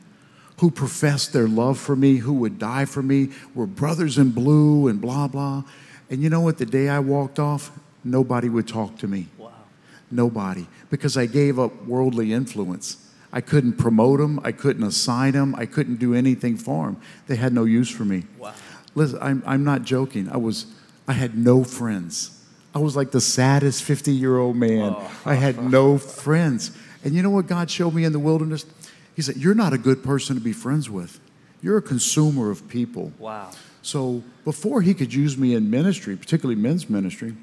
[0.59, 4.87] who professed their love for me, who would die for me, were brothers in blue
[4.87, 5.63] and blah, blah.
[6.09, 6.57] And you know what?
[6.57, 7.71] The day I walked off,
[8.03, 9.27] nobody would talk to me.
[9.37, 9.51] Wow.
[10.11, 13.04] Nobody, because I gave up worldly influence.
[13.35, 14.39] I couldn't promote them.
[14.45, 15.55] I couldn't assign them.
[15.55, 17.01] I couldn't do anything for them.
[17.27, 18.23] They had no use for me.
[18.39, 18.53] Wow.
[18.95, 20.29] Listen, I'm, I'm not joking.
[20.31, 20.67] I was,
[21.05, 22.41] I had no friends.
[22.73, 24.95] I was like the saddest 50 year old man.
[24.97, 25.21] Oh.
[25.25, 26.71] I had no friends.
[27.03, 28.65] And you know what God showed me in the wilderness?
[29.17, 31.19] He said, You're not a good person to be friends with.
[31.61, 33.11] You're a consumer of people.
[33.19, 33.51] Wow.
[33.81, 37.35] So before he could use me in ministry, particularly men's ministry,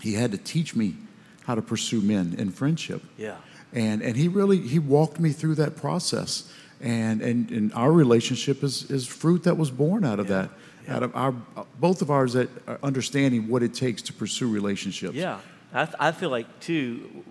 [0.00, 0.96] he had to teach me
[1.44, 3.02] how to pursue men in friendship.
[3.18, 3.36] Yeah.
[3.72, 6.52] And, and he really he walked me through that process.
[6.80, 10.48] And, and, and our relationship is, is fruit that was born out of Yeah.
[10.86, 11.32] that, out of our
[11.78, 15.14] both of ours that are understanding what it takes to pursue relationships.
[15.14, 15.40] Yeah.
[15.74, 17.22] I, th- I feel like, too,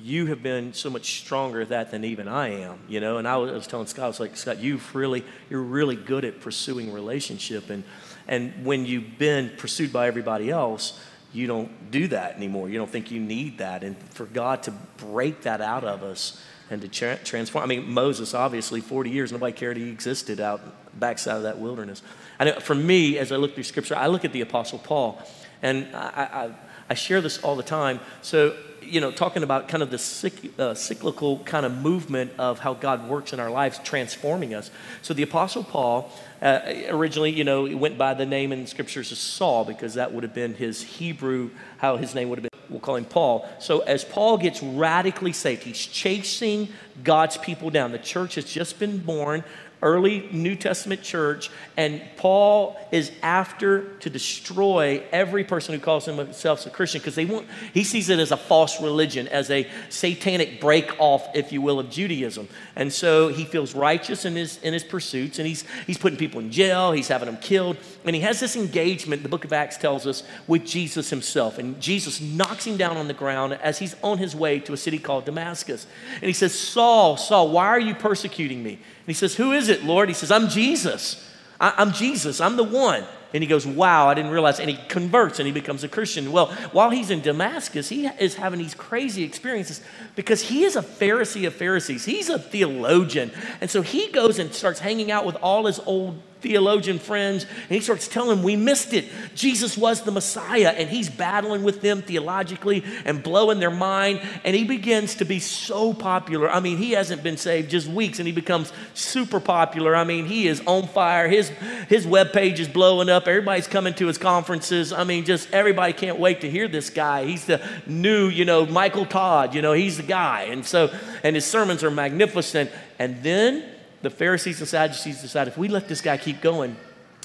[0.00, 3.18] you have been so much stronger at that than even I am, you know.
[3.18, 5.96] And I was, I was telling Scott, I was like, Scott, you've really, you're really
[5.96, 7.68] good at pursuing relationship.
[7.70, 7.84] And,
[8.26, 10.98] and when you've been pursued by everybody else,
[11.32, 12.68] you don't do that anymore.
[12.68, 13.82] You don't think you need that.
[13.84, 17.90] And for God to break that out of us and to tra- transform, I mean,
[17.90, 20.60] Moses, obviously, 40 years, nobody cared he existed out
[20.98, 22.02] backside of that wilderness.
[22.38, 25.22] And it- for me, as I look through scripture, I look at the Apostle Paul,
[25.62, 26.00] and I,
[26.32, 26.50] I,
[26.90, 28.00] I share this all the time.
[28.22, 32.74] So, you know, talking about kind of the uh, cyclical kind of movement of how
[32.74, 34.70] God works in our lives, transforming us.
[35.02, 39.18] So, the Apostle Paul uh, originally, you know, went by the name in scriptures of
[39.18, 42.60] Saul because that would have been his Hebrew, how his name would have been.
[42.70, 43.48] We'll call him Paul.
[43.60, 46.68] So, as Paul gets radically saved, he's chasing
[47.02, 47.92] God's people down.
[47.92, 49.44] The church has just been born.
[49.82, 56.66] Early New Testament church, and Paul is after to destroy every person who calls himself
[56.66, 60.60] a Christian because they want he sees it as a false religion, as a satanic
[60.60, 62.48] break off, if you will, of Judaism.
[62.76, 66.40] And so he feels righteous in his in his pursuits, and he's he's putting people
[66.40, 67.76] in jail, he's having them killed,
[68.08, 71.58] and he has this engagement, the book of Acts tells us, with Jesus himself.
[71.58, 74.78] And Jesus knocks him down on the ground as he's on his way to a
[74.78, 75.86] city called Damascus.
[76.14, 78.72] And he says, Saul, Saul, why are you persecuting me?
[78.72, 80.08] And he says, Who is it, Lord?
[80.08, 81.22] He says, I'm Jesus.
[81.60, 82.40] I- I'm Jesus.
[82.40, 83.04] I'm the one.
[83.34, 84.58] And he goes, Wow, I didn't realize.
[84.58, 86.32] And he converts and he becomes a Christian.
[86.32, 89.82] Well, while he's in Damascus, he is having these crazy experiences
[90.16, 92.06] because he is a Pharisee of Pharisees.
[92.06, 93.32] He's a theologian.
[93.60, 97.70] And so he goes and starts hanging out with all his old theologian friends, and
[97.70, 99.06] he starts telling them, We missed it.
[99.34, 104.20] Jesus was the Messiah, and he's battling with them theologically and blowing their mind.
[104.44, 106.50] And he begins to be so popular.
[106.50, 109.96] I mean, he hasn't been saved just weeks, and he becomes super popular.
[109.96, 111.28] I mean, he is on fire.
[111.28, 111.48] His,
[111.88, 113.26] his webpage is blowing up.
[113.26, 114.92] Everybody's coming to his conferences.
[114.92, 117.24] I mean, just everybody can't wait to hear this guy.
[117.24, 120.42] He's the new, you know, Michael Todd, you know, he's the guy.
[120.42, 122.70] And so, and his sermons are magnificent.
[122.98, 123.64] And then,
[124.02, 126.76] the Pharisees and Sadducees decide if we let this guy keep going,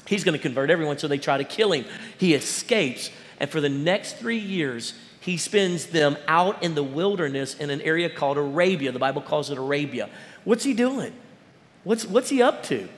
[0.06, 1.84] he's going to convert everyone, so they try to kill him.
[2.18, 7.54] He escapes, and for the next three years, he spends them out in the wilderness
[7.54, 8.92] in an area called Arabia.
[8.92, 10.10] The Bible calls it Arabia.
[10.44, 11.14] What's he doing?
[11.84, 12.88] What's, what's he up to?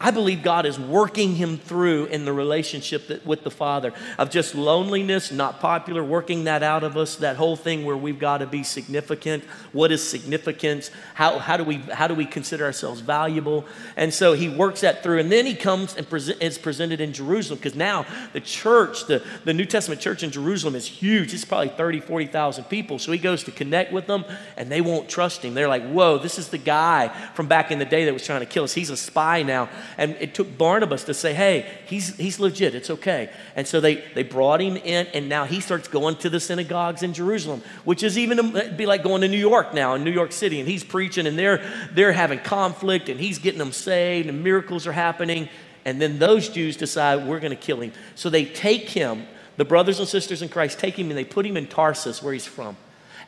[0.00, 4.30] I believe God is working him through in the relationship that, with the Father of
[4.30, 8.38] just loneliness, not popular, working that out of us, that whole thing where we've got
[8.38, 9.42] to be significant.
[9.72, 10.92] What is significance?
[11.14, 13.66] How, how, do, we, how do we consider ourselves valuable?
[13.96, 15.18] And so he works that through.
[15.18, 19.24] And then he comes and present, is presented in Jerusalem because now the church, the,
[19.44, 21.34] the New Testament church in Jerusalem is huge.
[21.34, 23.00] It's probably 30, 40,000 people.
[23.00, 24.24] So he goes to connect with them
[24.56, 25.54] and they won't trust him.
[25.54, 28.40] They're like, whoa, this is the guy from back in the day that was trying
[28.40, 28.74] to kill us.
[28.74, 29.68] He's a spy now.
[29.96, 33.30] And it took Barnabas to say, hey, he's, he's legit, it's okay.
[33.56, 37.02] And so they, they brought him in, and now he starts going to the synagogues
[37.02, 40.10] in Jerusalem, which is even uh, be like going to New York now, in New
[40.10, 44.28] York City, and he's preaching, and they're, they're having conflict, and he's getting them saved,
[44.28, 45.48] and miracles are happening.
[45.84, 47.92] And then those Jews decide, we're going to kill him.
[48.14, 51.46] So they take him, the brothers and sisters in Christ take him, and they put
[51.46, 52.76] him in Tarsus, where he's from.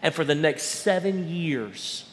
[0.03, 2.10] And for the next seven years,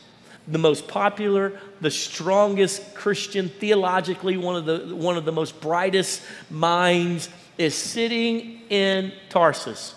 [0.48, 6.22] the most popular, the strongest Christian, theologically, one of the, one of the most brightest
[6.50, 9.96] minds, is sitting in Tarsus.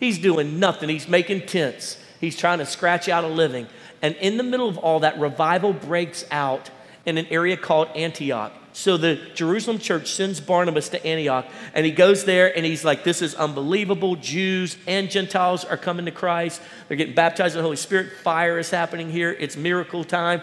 [0.00, 3.66] He's doing nothing, he's making tents, he's trying to scratch out a living.
[4.00, 6.70] And in the middle of all that, revival breaks out
[7.06, 8.52] in an area called Antioch.
[8.74, 13.04] So the Jerusalem church sends Barnabas to Antioch, and he goes there and he's like,
[13.04, 14.16] This is unbelievable.
[14.16, 16.62] Jews and Gentiles are coming to Christ.
[16.88, 18.12] They're getting baptized in the Holy Spirit.
[18.22, 19.36] Fire is happening here.
[19.38, 20.40] It's miracle time.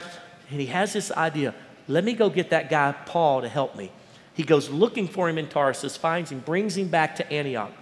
[0.51, 1.53] And he has this idea
[1.87, 3.91] let me go get that guy, Paul, to help me.
[4.35, 7.73] He goes looking for him in Tarsus, finds him, brings him back to Antioch,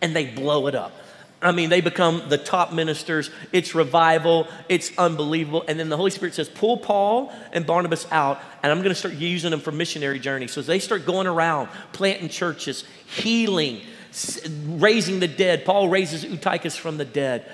[0.00, 0.92] and they blow it up.
[1.42, 3.30] I mean, they become the top ministers.
[3.50, 4.46] It's revival.
[4.68, 5.64] It's unbelievable.
[5.66, 8.94] And then the Holy Spirit says, pull Paul and Barnabas out, and I'm going to
[8.94, 10.52] start using them for missionary journeys.
[10.52, 13.80] So they start going around, planting churches, healing,
[14.66, 15.64] raising the dead.
[15.64, 17.50] Paul raises Eutychus from the dead.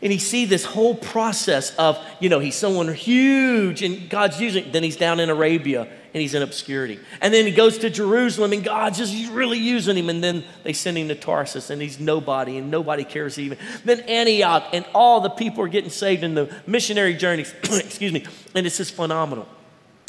[0.00, 4.70] And he see this whole process of, you know, he's someone huge and God's using,
[4.70, 6.98] then he's down in Arabia and he's in obscurity.
[7.20, 10.08] And then he goes to Jerusalem and God's just really using him.
[10.08, 13.58] And then they send him to Tarsus and he's nobody and nobody cares even.
[13.84, 18.24] Then Antioch and all the people are getting saved in the missionary journeys, excuse me,
[18.54, 19.46] and it's just phenomenal.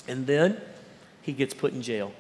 [0.08, 0.60] And then
[1.22, 2.14] he gets put in jail.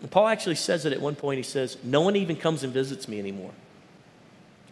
[0.00, 1.38] And Paul actually says it at one point.
[1.38, 3.52] He says, No one even comes and visits me anymore.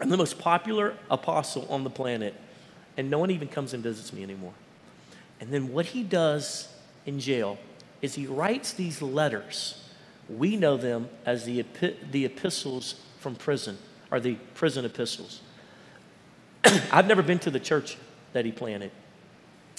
[0.01, 2.35] I'm the most popular apostle on the planet,
[2.97, 4.53] and no one even comes and visits me anymore.
[5.41, 6.69] And then what he does
[7.07, 7.59] in jail
[8.03, 9.81] is he writes these letters.
[10.29, 13.79] We know them as the, epi- the epistles from prison,
[14.11, 15.41] or the prison epistles.
[16.93, 17.97] I've never been to the church
[18.33, 18.91] that he planted.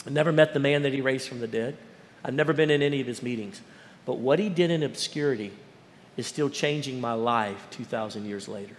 [0.05, 1.77] I've never met the man that he raised from the dead.
[2.23, 3.61] I've never been in any of his meetings.
[4.05, 5.51] But what he did in obscurity
[6.17, 8.75] is still changing my life 2,000 years later.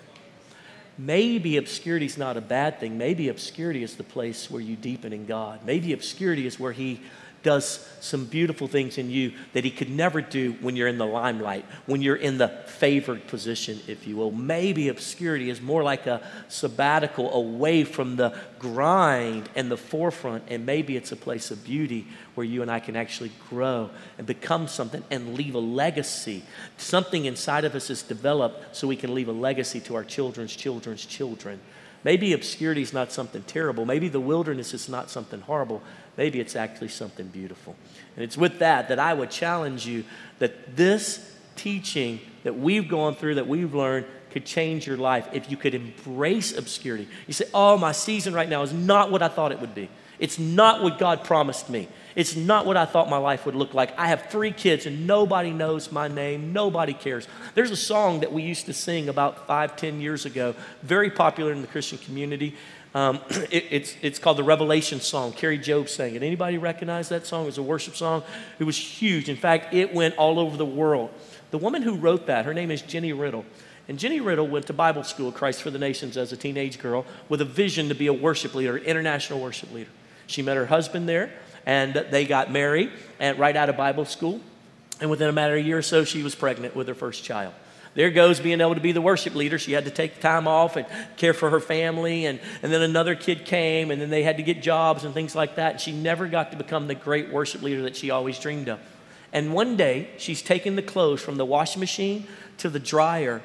[0.97, 2.99] Maybe obscurity is not a bad thing.
[2.99, 5.61] Maybe obscurity is the place where you deepen in God.
[5.65, 7.01] Maybe obscurity is where He
[7.45, 11.07] does some beautiful things in you that he could never do when you're in the
[11.07, 14.33] limelight, when you're in the favored position, if you will.
[14.33, 20.67] Maybe obscurity is more like a sabbatical away from the grind and the forefront, and
[20.67, 24.67] maybe it's a place of beauty where you and I can actually grow and become
[24.67, 26.43] something and leave a legacy.
[26.79, 30.57] Something inside of us is developed so we can leave a legacy to our children's
[30.57, 31.61] children's children.
[32.05, 33.87] Maybe obscurity is not something terrible.
[33.87, 35.83] Maybe the wilderness is not something horrible.
[36.16, 37.74] Maybe it's actually something beautiful.
[38.16, 40.05] And it's with that that I would challenge you
[40.38, 45.50] that this teaching that we've gone through, that we've learned, could change your life if
[45.50, 47.09] you could embrace obscurity.
[47.27, 49.88] You say, Oh, my season right now is not what I thought it would be.
[50.18, 51.88] It's not what God promised me.
[52.14, 53.98] It's not what I thought my life would look like.
[53.98, 56.53] I have three kids and nobody knows my name.
[56.53, 57.27] Nobody cares.
[57.55, 61.53] There's a song that we used to sing about five, ten years ago, very popular
[61.53, 62.55] in the Christian community.
[62.95, 65.33] Um, it, it's, it's called the Revelation Song.
[65.33, 66.23] Kari Jobe sang it.
[66.23, 67.43] Anybody recognize that song?
[67.43, 68.23] It was a worship song.
[68.59, 69.29] It was huge.
[69.29, 71.11] In fact, it went all over the world.
[71.51, 73.45] The woman who wrote that, her name is Jennie Riddle.
[73.87, 76.79] And Jennie Riddle went to Bible school at Christ for the Nations as a teenage
[76.79, 79.91] girl with a vision to be a worship leader, international worship leader.
[80.27, 81.31] She met her husband there,
[81.67, 84.41] and they got married and right out of Bible school.
[85.01, 87.25] And within a matter of a year or so, she was pregnant with her first
[87.25, 87.53] child.
[87.95, 89.59] There goes being able to be the worship leader.
[89.59, 92.27] She had to take time off and care for her family.
[92.27, 95.35] And, and then another kid came, and then they had to get jobs and things
[95.35, 95.73] like that.
[95.73, 98.81] And she never got to become the great worship leader that she always dreamed of.
[99.33, 102.27] And one day, she's taking the clothes from the washing machine
[102.59, 103.43] to the dryer,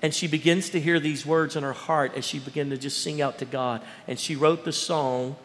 [0.00, 3.02] and she begins to hear these words in her heart as she began to just
[3.02, 3.82] sing out to God.
[4.06, 5.36] And she wrote the song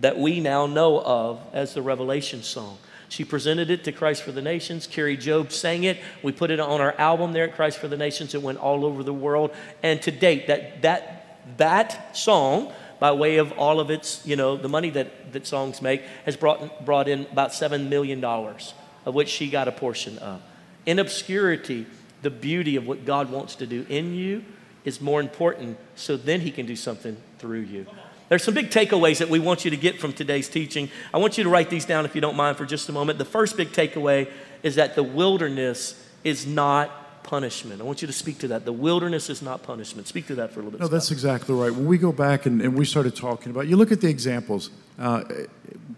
[0.00, 2.78] that we now know of as the Revelation song.
[3.08, 4.86] She presented it to Christ for the Nations.
[4.86, 5.98] Kari Jobe sang it.
[6.22, 8.34] We put it on our album there at Christ for the Nations.
[8.34, 9.50] It went all over the world.
[9.82, 14.56] And to date, that, that, that song, by way of all of its, you know,
[14.56, 19.28] the money that, that songs make, has brought, brought in about $7 million, of which
[19.28, 20.42] she got a portion of.
[20.84, 21.86] In obscurity,
[22.22, 24.44] the beauty of what God wants to do in you
[24.84, 27.86] is more important, so then He can do something through you.
[28.28, 30.90] There's some big takeaways that we want you to get from today's teaching.
[31.14, 33.18] I want you to write these down if you don't mind for just a moment.
[33.18, 34.30] The first big takeaway
[34.62, 37.80] is that the wilderness is not punishment.
[37.80, 38.64] I want you to speak to that.
[38.64, 40.08] The wilderness is not punishment.
[40.08, 40.80] Speak to that for a little bit.
[40.80, 41.72] No, that's exactly right.
[41.72, 44.70] When we go back and, and we started talking about, you look at the examples,
[44.98, 45.24] uh,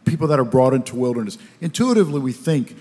[0.05, 1.39] people that are brought into wilderness.
[1.61, 2.77] Intuitively, we think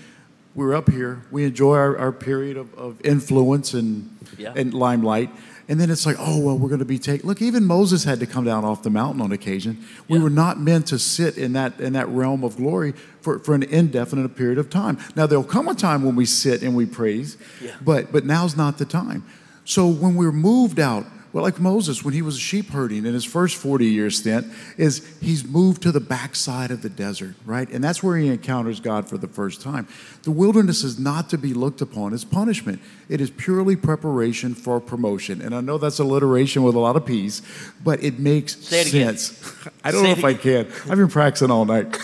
[0.54, 4.52] we're up here, we enjoy our, our period of, of influence and, yeah.
[4.56, 5.30] and limelight.
[5.70, 7.28] And then it's like, oh, well, we're going to be taken.
[7.28, 9.78] Look, even Moses had to come down off the mountain on occasion.
[10.08, 10.24] We yeah.
[10.24, 13.62] were not meant to sit in that, in that realm of glory for, for an
[13.62, 14.98] indefinite period of time.
[15.14, 17.76] Now, there'll come a time when we sit and we praise, yeah.
[17.80, 19.24] but, but now's not the time.
[19.64, 23.24] So when we're moved out, well, like Moses, when he was sheep herding in his
[23.24, 27.68] first 40 year stint, is he's moved to the backside of the desert, right?
[27.70, 29.86] And that's where he encounters God for the first time.
[30.22, 32.80] The wilderness is not to be looked upon as punishment.
[33.08, 35.40] It is purely preparation for promotion.
[35.40, 37.42] And I know that's alliteration with a lot of P's,
[37.84, 39.40] but it makes sense.
[39.84, 40.66] I don't Say know if I can.
[40.90, 41.96] I've been practicing all night.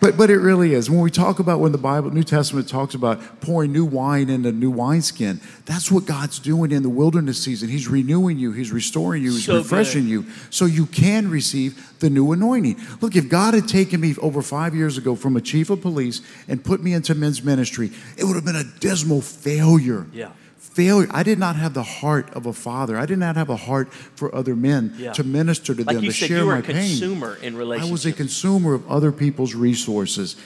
[0.00, 0.90] But, but it really is.
[0.90, 4.52] When we talk about when the Bible, New Testament talks about pouring new wine into
[4.52, 7.68] new wineskin, that's what God's doing in the wilderness season.
[7.68, 10.10] He's renewing you, He's restoring you, He's so refreshing good.
[10.10, 12.80] you so you can receive the new anointing.
[13.00, 16.20] Look, if God had taken me over five years ago from a chief of police
[16.48, 20.06] and put me into men's ministry, it would have been a dismal failure.
[20.12, 20.30] Yeah
[20.74, 21.08] failure.
[21.10, 22.96] I did not have the heart of a father.
[22.96, 25.12] I did not have a heart for other men yeah.
[25.12, 26.76] to minister to like them, to said, share my pain.
[26.76, 27.88] consumer in relationship.
[27.88, 30.36] I was a consumer of other people's resources.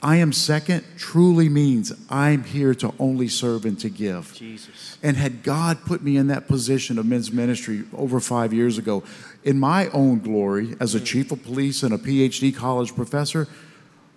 [0.00, 4.32] I am second truly means I'm here to only serve and to give.
[4.34, 4.96] Jesus.
[5.02, 9.02] And had God put me in that position of men's ministry over five years ago,
[9.42, 11.06] in my own glory as a mm.
[11.06, 13.48] chief of police and a PhD college professor,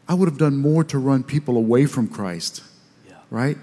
[0.07, 2.63] I would have done more to run people away from Christ.
[3.07, 3.15] Yeah.
[3.31, 3.57] Right?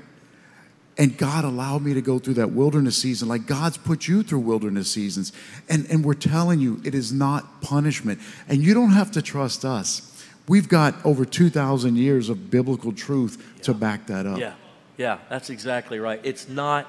[0.98, 4.40] And God allowed me to go through that wilderness season, like God's put you through
[4.40, 5.32] wilderness seasons.
[5.68, 8.20] And, and we're telling you, it is not punishment.
[8.48, 10.04] And you don't have to trust us.
[10.48, 13.62] We've got over 2,000 years of biblical truth yeah.
[13.62, 14.38] to back that up.
[14.38, 14.54] Yeah,
[14.96, 16.20] yeah, that's exactly right.
[16.24, 16.86] It's not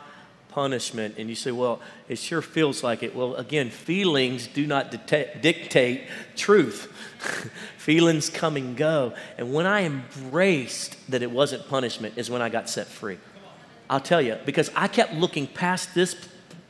[0.49, 1.15] punishment.
[1.17, 3.15] And you say, well, it sure feels like it.
[3.15, 6.03] Well, again, feelings do not dictate, dictate
[6.35, 6.91] truth.
[7.77, 9.13] feelings come and go.
[9.37, 13.19] And when I embraced that it wasn't punishment, is when I got set free.
[13.89, 16.15] I'll tell you, because I kept looking past this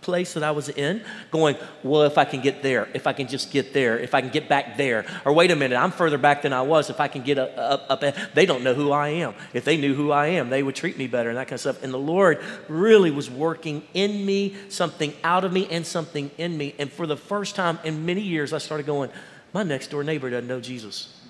[0.01, 3.28] place that I was in, going, well, if I can get there, if I can
[3.28, 6.17] just get there, if I can get back there, or wait a minute, I'm further
[6.17, 6.89] back than I was.
[6.89, 9.34] If I can get up, up, up, they don't know who I am.
[9.53, 11.59] If they knew who I am, they would treat me better and that kind of
[11.59, 11.84] stuff.
[11.84, 16.57] And the Lord really was working in me, something out of me, and something in
[16.57, 16.74] me.
[16.80, 19.11] And for the first time in many years, I started going,
[19.53, 21.22] my next door neighbor doesn't know Jesus.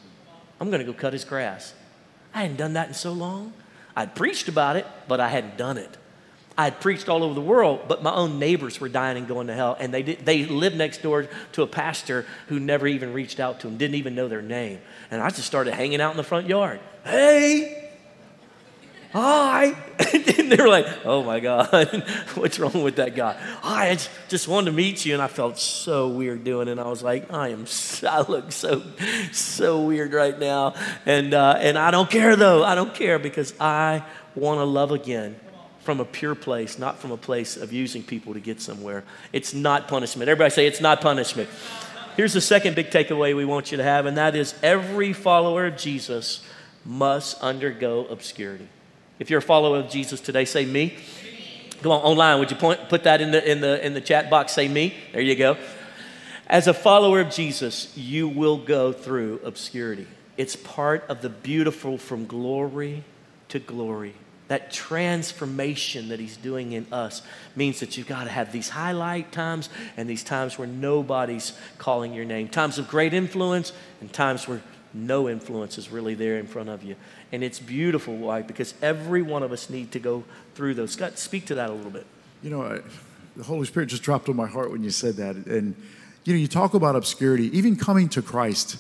[0.61, 1.73] I'm going to go cut his grass.
[2.33, 3.53] I hadn't done that in so long.
[3.99, 5.97] I'd preached about it, but I hadn't done it.
[6.57, 9.53] I'd preached all over the world, but my own neighbors were dying and going to
[9.53, 9.75] hell.
[9.77, 13.59] And they, did, they lived next door to a pastor who never even reached out
[13.59, 14.79] to them, didn't even know their name.
[15.11, 16.79] And I just started hanging out in the front yard.
[17.03, 17.78] Hey!
[19.11, 19.65] Hi.
[20.13, 22.03] and they were like, oh my God,
[22.35, 23.33] what's wrong with that guy?
[23.61, 23.97] Hi, I
[24.27, 25.13] just wanted to meet you.
[25.13, 26.71] And I felt so weird doing it.
[26.71, 27.65] And I was like, I am,
[28.07, 28.83] I look so,
[29.31, 30.75] so weird right now.
[31.05, 32.63] And, uh, and I don't care though.
[32.63, 34.03] I don't care because I
[34.35, 35.35] want to love again
[35.81, 39.03] from a pure place, not from a place of using people to get somewhere.
[39.33, 40.29] It's not punishment.
[40.29, 41.49] Everybody say it's not punishment.
[42.15, 45.67] Here's the second big takeaway we want you to have, and that is every follower
[45.67, 46.45] of Jesus
[46.85, 48.67] must undergo obscurity.
[49.19, 50.95] If you're a follower of Jesus today, say me.
[51.81, 54.29] Come on, online, would you point, put that in the, in, the, in the chat
[54.29, 54.53] box?
[54.53, 54.93] Say me.
[55.11, 55.57] There you go.
[56.47, 60.07] As a follower of Jesus, you will go through obscurity.
[60.37, 63.03] It's part of the beautiful from glory
[63.49, 64.15] to glory.
[64.47, 67.21] That transformation that he's doing in us
[67.55, 72.13] means that you've got to have these highlight times and these times where nobody's calling
[72.13, 72.47] your name.
[72.47, 74.61] Times of great influence and times where
[74.93, 76.95] no influence is really there in front of you.
[77.31, 78.41] And it's beautiful, why?
[78.41, 80.23] Because every one of us need to go
[80.55, 80.91] through those.
[80.91, 82.05] Scott, speak to that a little bit.
[82.41, 82.79] You know, I,
[83.35, 85.35] the Holy Spirit just dropped on my heart when you said that.
[85.35, 85.75] And,
[86.23, 87.55] you know, you talk about obscurity.
[87.57, 88.77] Even coming to Christ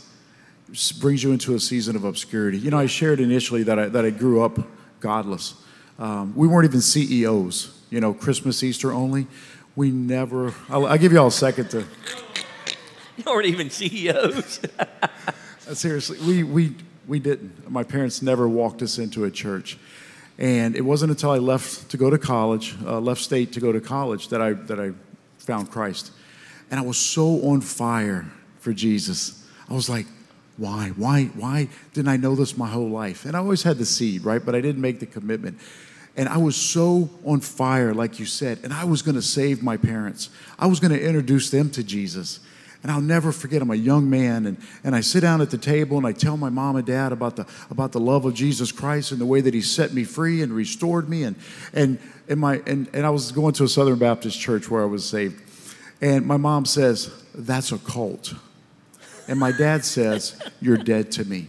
[0.99, 2.57] brings you into a season of obscurity.
[2.57, 4.59] You know, I shared initially that I, that I grew up
[4.99, 5.55] godless.
[5.97, 9.27] Um, we weren't even CEOs, you know, Christmas, Easter only.
[9.75, 11.85] We never, I'll, I'll give you all a second to.
[13.17, 14.61] You weren't even CEOs.
[15.69, 16.75] Uh, seriously, we, we,
[17.07, 17.69] we didn't.
[17.69, 19.77] My parents never walked us into a church.
[20.39, 23.71] And it wasn't until I left to go to college, uh, left state to go
[23.71, 24.93] to college, that I, that I
[25.37, 26.11] found Christ.
[26.71, 28.25] And I was so on fire
[28.57, 29.47] for Jesus.
[29.69, 30.07] I was like,
[30.57, 30.89] why?
[30.95, 31.25] Why?
[31.35, 33.25] Why didn't I know this my whole life?
[33.25, 34.43] And I always had the seed, right?
[34.43, 35.59] But I didn't make the commitment.
[36.17, 39.61] And I was so on fire, like you said, and I was going to save
[39.61, 40.31] my parents.
[40.57, 42.39] I was going to introduce them to Jesus.
[42.81, 45.57] And I'll never forget, I'm a young man, and, and I sit down at the
[45.57, 48.71] table and I tell my mom and dad about the, about the love of Jesus
[48.71, 51.23] Christ and the way that he set me free and restored me.
[51.23, 51.35] And,
[51.73, 51.99] and,
[52.29, 55.07] and, my, and, and I was going to a Southern Baptist church where I was
[55.07, 55.41] saved.
[56.01, 58.33] And my mom says, That's a cult.
[59.27, 61.47] And my dad says, You're dead to me.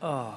[0.00, 0.34] Oh.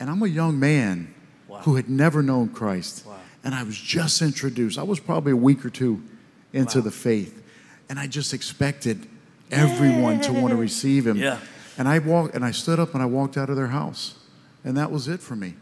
[0.00, 1.14] And I'm a young man
[1.48, 1.58] wow.
[1.58, 3.04] who had never known Christ.
[3.04, 3.16] Wow.
[3.44, 4.78] And I was just introduced.
[4.78, 6.02] I was probably a week or two
[6.54, 6.84] into wow.
[6.84, 7.42] the faith.
[7.90, 9.06] And I just expected
[9.50, 11.16] everyone to want to receive him.
[11.16, 11.38] Yeah.
[11.76, 14.14] And I walked and I stood up and I walked out of their house.
[14.64, 15.54] And that was it for me.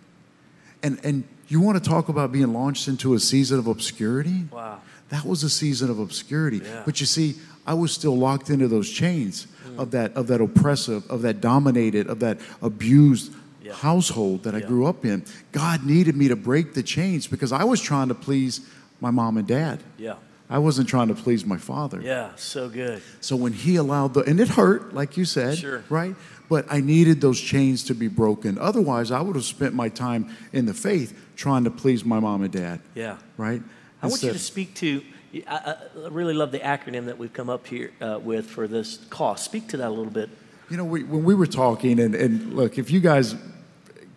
[0.83, 4.45] And and you want to talk about being launched into a season of obscurity?
[4.51, 4.81] Wow.
[5.11, 6.59] That was a season of obscurity.
[6.59, 6.83] Yeah.
[6.85, 9.79] But you see, I was still locked into those chains mm.
[9.79, 13.33] of that of that oppressive, of that dominated, of that abused
[13.63, 13.73] yeah.
[13.75, 15.25] household that I grew up in.
[15.53, 18.69] God needed me to break the chains because I was trying to please
[19.01, 19.83] my mom and dad.
[19.99, 20.15] Yeah.
[20.49, 22.01] I wasn't trying to please my father.
[22.01, 23.03] Yeah, so good.
[23.21, 25.83] So when he allowed the, and it hurt, like you said, sure.
[25.89, 26.15] right?
[26.49, 28.57] But I needed those chains to be broken.
[28.59, 32.43] Otherwise, I would have spent my time in the faith trying to please my mom
[32.43, 32.81] and dad.
[32.95, 33.19] Yeah.
[33.37, 33.61] Right?
[34.03, 35.03] I want you to speak to,
[35.49, 35.75] I,
[36.05, 39.45] I, really love the acronym that we've come up here uh, with for this cost.
[39.45, 40.31] Speak to that a little bit.
[40.71, 43.35] You know, we, when we were talking, and, and look, if you guys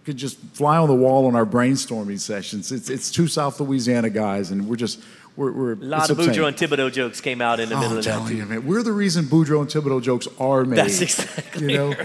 [0.06, 4.10] could just fly on the wall on our brainstorming sessions, it's, it's two South Louisiana
[4.10, 5.02] guys, and we're just,
[5.40, 7.98] we're, we're, a lot of Boudreaux and Thibodeau jokes came out in the oh, middle
[7.98, 8.30] of that.
[8.30, 10.80] You, man, we're the reason Boudreaux and Thibodeau jokes are made.
[10.80, 11.72] That's exactly.
[11.72, 11.96] You know,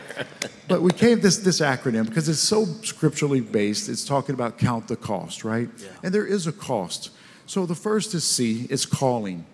[0.69, 3.89] but we came this this acronym because it's so scripturally based.
[3.89, 5.69] It's talking about count the cost, right?
[5.79, 5.89] Yeah.
[6.05, 7.11] And there is a cost.
[7.47, 8.69] So the first is C.
[8.71, 9.45] It's calling.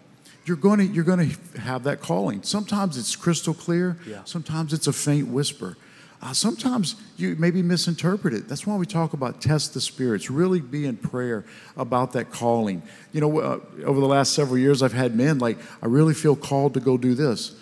[0.44, 2.42] You're going to you're going to have that calling.
[2.42, 3.96] Sometimes it's crystal clear.
[4.06, 4.24] Yeah.
[4.24, 5.78] Sometimes it's a faint whisper.
[6.22, 8.46] Uh, sometimes you maybe misinterpret it.
[8.46, 10.30] That's why we talk about test the spirits.
[10.30, 11.44] Really be in prayer
[11.78, 12.82] about that calling.
[13.12, 16.36] You know, uh, over the last several years, I've had men like, I really feel
[16.36, 17.54] called to go do this.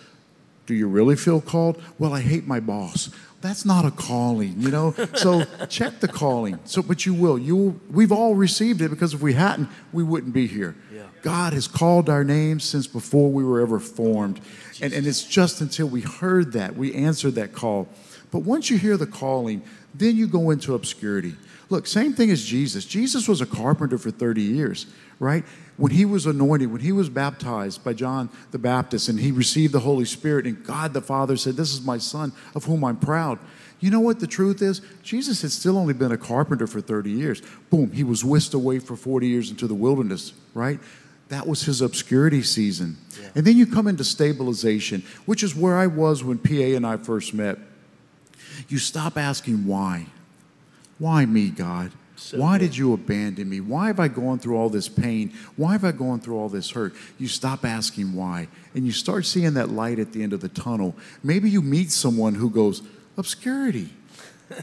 [0.65, 1.81] Do you really feel called?
[1.97, 3.09] Well, I hate my boss.
[3.41, 4.93] That's not a calling, you know.
[5.15, 6.59] So check the calling.
[6.65, 7.39] So, but you will.
[7.39, 10.75] You will, we've all received it because if we hadn't, we wouldn't be here.
[10.93, 11.03] Yeah.
[11.21, 14.41] God has called our names since before we were ever formed,
[14.81, 17.87] and, and it's just until we heard that we answered that call
[18.31, 19.61] but once you hear the calling,
[19.93, 21.35] then you go into obscurity.
[21.69, 22.85] Look, same thing as Jesus.
[22.85, 24.87] Jesus was a carpenter for 30 years,
[25.19, 25.43] right?
[25.77, 29.73] When he was anointed, when he was baptized by John the Baptist and he received
[29.73, 32.97] the Holy Spirit, and God the Father said, This is my son of whom I'm
[32.97, 33.39] proud.
[33.79, 34.81] You know what the truth is?
[35.03, 37.41] Jesus had still only been a carpenter for 30 years.
[37.69, 40.79] Boom, he was whisked away for 40 years into the wilderness, right?
[41.29, 42.97] That was his obscurity season.
[43.21, 43.29] Yeah.
[43.35, 46.97] And then you come into stabilization, which is where I was when PA and I
[46.97, 47.59] first met
[48.69, 50.05] you stop asking why.
[50.97, 51.91] Why me, God?
[52.15, 52.67] So why good.
[52.67, 53.61] did you abandon me?
[53.61, 55.33] Why have I gone through all this pain?
[55.55, 56.93] Why have I gone through all this hurt?
[57.17, 58.49] You stop asking why.
[58.75, 60.95] And you start seeing that light at the end of the tunnel.
[61.23, 62.81] Maybe you meet someone who goes,
[63.17, 63.89] Obscurity.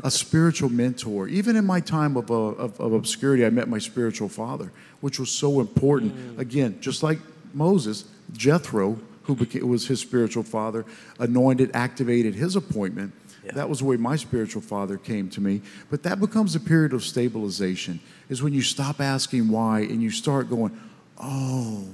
[0.04, 1.28] a spiritual mentor.
[1.28, 5.18] Even in my time of, uh, of, of, obscurity, I met my spiritual father, which
[5.18, 6.14] was so important.
[6.14, 6.38] Mm.
[6.38, 7.18] Again, just like
[7.54, 10.84] Moses, Jethro, who became, was his spiritual father,
[11.18, 13.12] anointed, activated his appointment.
[13.47, 13.53] Yeah.
[13.53, 15.62] That was the way my spiritual father came to me.
[15.88, 20.11] But that becomes a period of stabilization, is when you stop asking why and you
[20.11, 20.78] start going,
[21.18, 21.84] oh,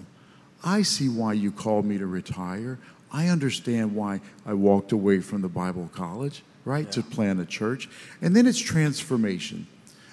[0.65, 2.79] I see why you called me to retire.
[3.13, 6.93] I understand why I walked away from the Bible college, right, yeah.
[6.93, 7.91] to plant a church.
[8.23, 9.67] And then it's transformation.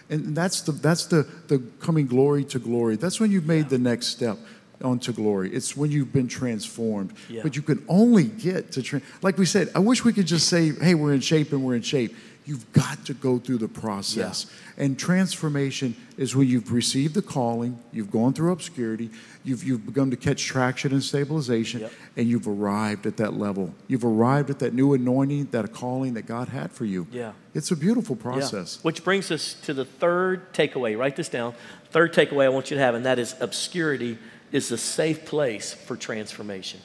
[0.09, 2.97] And that's the, that's the, the coming glory to glory.
[2.97, 3.69] That's when you've made yeah.
[3.69, 4.37] the next step
[4.83, 5.53] onto glory.
[5.53, 7.13] It's when you've been transformed.
[7.29, 7.41] Yeah.
[7.43, 10.47] But you can only get to, tra- like we said, I wish we could just
[10.47, 12.15] say, hey, we're in shape and we're in shape.
[12.45, 14.47] You've got to go through the process.
[14.47, 14.85] Yeah.
[14.85, 19.11] And transformation is when you've received the calling, you've gone through obscurity,
[19.43, 21.91] you've, you've begun to catch traction and stabilization, yep.
[22.17, 23.75] and you've arrived at that level.
[23.87, 27.05] You've arrived at that new anointing, that calling that God had for you.
[27.11, 27.33] Yeah.
[27.53, 28.77] It's a beautiful process.
[28.77, 28.83] Yeah.
[28.83, 30.97] Which brings us to the third takeaway.
[30.97, 31.53] Write this down.
[31.91, 34.17] Third takeaway I want you to have, and that is obscurity
[34.51, 36.79] is a safe place for transformation.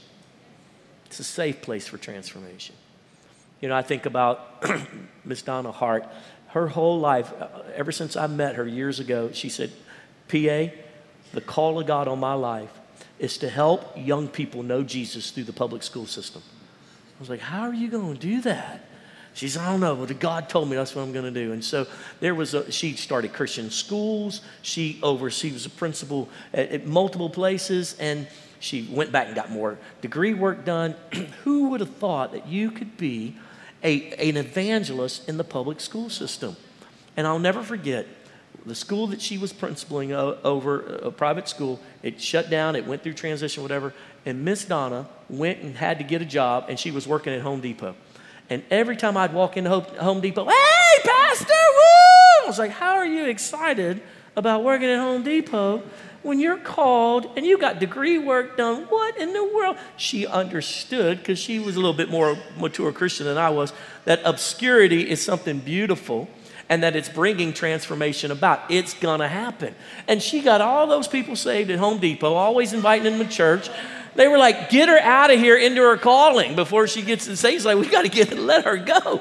[1.06, 2.74] It's a safe place for transformation.
[3.60, 4.64] You know, I think about
[5.24, 6.06] Miss Donna Hart.
[6.48, 9.72] Her whole life, uh, ever since I met her years ago, she said,
[10.28, 10.72] PA,
[11.32, 12.70] the call of God on my life
[13.18, 16.42] is to help young people know Jesus through the public school system.
[17.16, 18.88] I was like, How are you going to do that?
[19.34, 21.52] She said, I don't know, but God told me that's what I'm going to do.
[21.52, 21.86] And so
[22.20, 24.40] there was a, she started Christian schools.
[24.62, 27.96] She oversees a principal at, at multiple places.
[27.98, 28.28] And
[28.60, 30.94] she went back and got more degree work done.
[31.44, 33.36] Who would have thought that you could be
[33.82, 36.56] a, an evangelist in the public school system?
[37.16, 38.06] And I'll never forget
[38.66, 40.12] the school that she was principaling
[40.42, 43.92] over, a private school, it shut down, it went through transition, whatever.
[44.24, 47.42] And Miss Donna went and had to get a job, and she was working at
[47.42, 47.94] Home Depot.
[48.50, 52.44] And every time I'd walk into Home Depot, hey, Pastor, woo!
[52.44, 54.02] I was like, how are you excited
[54.36, 55.82] about working at Home Depot
[56.22, 58.82] when you're called and you got degree work done?
[58.84, 59.78] What in the world?
[59.96, 63.72] She understood, because she was a little bit more mature Christian than I was,
[64.04, 66.28] that obscurity is something beautiful
[66.68, 68.70] and that it's bringing transformation about.
[68.70, 69.74] It's gonna happen.
[70.06, 73.70] And she got all those people saved at Home Depot, always inviting them to church.
[74.14, 77.36] They were like, get her out of here into her calling before she gets to
[77.36, 79.20] say, He's like, we got to get let her go.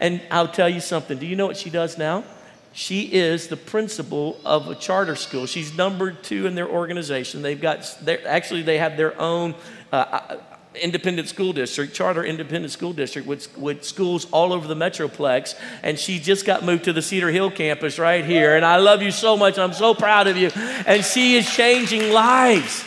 [0.00, 1.18] And I'll tell you something.
[1.18, 2.24] Do you know what she does now?
[2.72, 5.46] She is the principal of a charter school.
[5.46, 7.40] She's number two in their organization.
[7.40, 7.86] They've got,
[8.26, 9.54] actually, they have their own
[9.92, 10.36] uh, uh,
[10.74, 15.54] independent school district, charter independent school district with, with schools all over the Metroplex.
[15.84, 18.56] And she just got moved to the Cedar Hill campus right here.
[18.56, 19.56] And I love you so much.
[19.56, 20.50] I'm so proud of you.
[20.84, 22.84] And she is changing lives.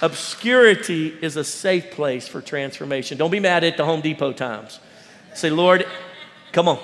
[0.00, 3.18] Obscurity is a safe place for transformation.
[3.18, 4.78] Don't be mad at the Home Depot times.
[5.34, 5.86] Say, Lord,
[6.52, 6.78] come on,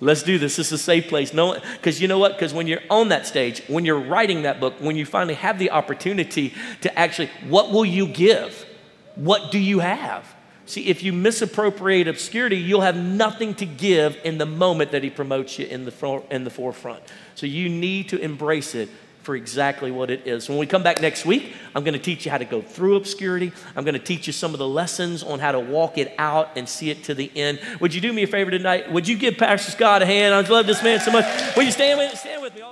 [0.00, 0.56] let's do this.
[0.56, 1.32] This is a safe place.
[1.32, 2.32] No, because you know what?
[2.32, 5.58] Because when you're on that stage, when you're writing that book, when you finally have
[5.58, 8.66] the opportunity to actually, what will you give?
[9.14, 10.34] What do you have?
[10.66, 15.08] See, if you misappropriate obscurity, you'll have nothing to give in the moment that he
[15.08, 17.02] promotes you in the, in the forefront.
[17.34, 18.90] So you need to embrace it
[19.28, 20.48] for exactly what it is.
[20.48, 22.96] When we come back next week, I'm going to teach you how to go through
[22.96, 23.52] obscurity.
[23.76, 26.56] I'm going to teach you some of the lessons on how to walk it out
[26.56, 27.60] and see it to the end.
[27.78, 28.90] Would you do me a favor tonight?
[28.90, 30.34] Would you give Pastor Scott a hand?
[30.34, 31.26] I love this man so much.
[31.54, 32.62] Will you stand with, stand with me?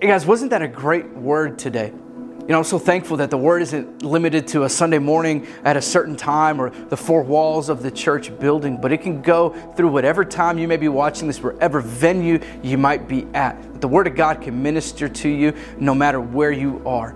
[0.00, 1.92] Hey guys, wasn't that a great word today?
[2.42, 5.76] You know, I'm so thankful that the word isn't limited to a Sunday morning at
[5.76, 9.50] a certain time or the four walls of the church building, but it can go
[9.76, 13.80] through whatever time you may be watching this, wherever venue you might be at.
[13.80, 17.14] The word of God can minister to you no matter where you are.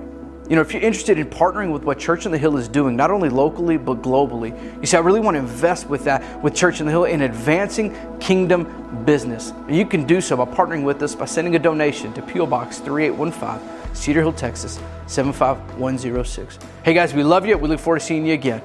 [0.49, 2.95] You know, if you're interested in partnering with what Church on the Hill is doing,
[2.95, 6.55] not only locally, but globally, you see, I really want to invest with that, with
[6.55, 9.53] Church on the Hill in advancing kingdom business.
[9.68, 12.47] You can do so by partnering with us by sending a donation to P.O.
[12.47, 16.59] Box 3815, Cedar Hill, Texas 75106.
[16.84, 17.57] Hey guys, we love you.
[17.57, 18.62] We look forward to seeing you again.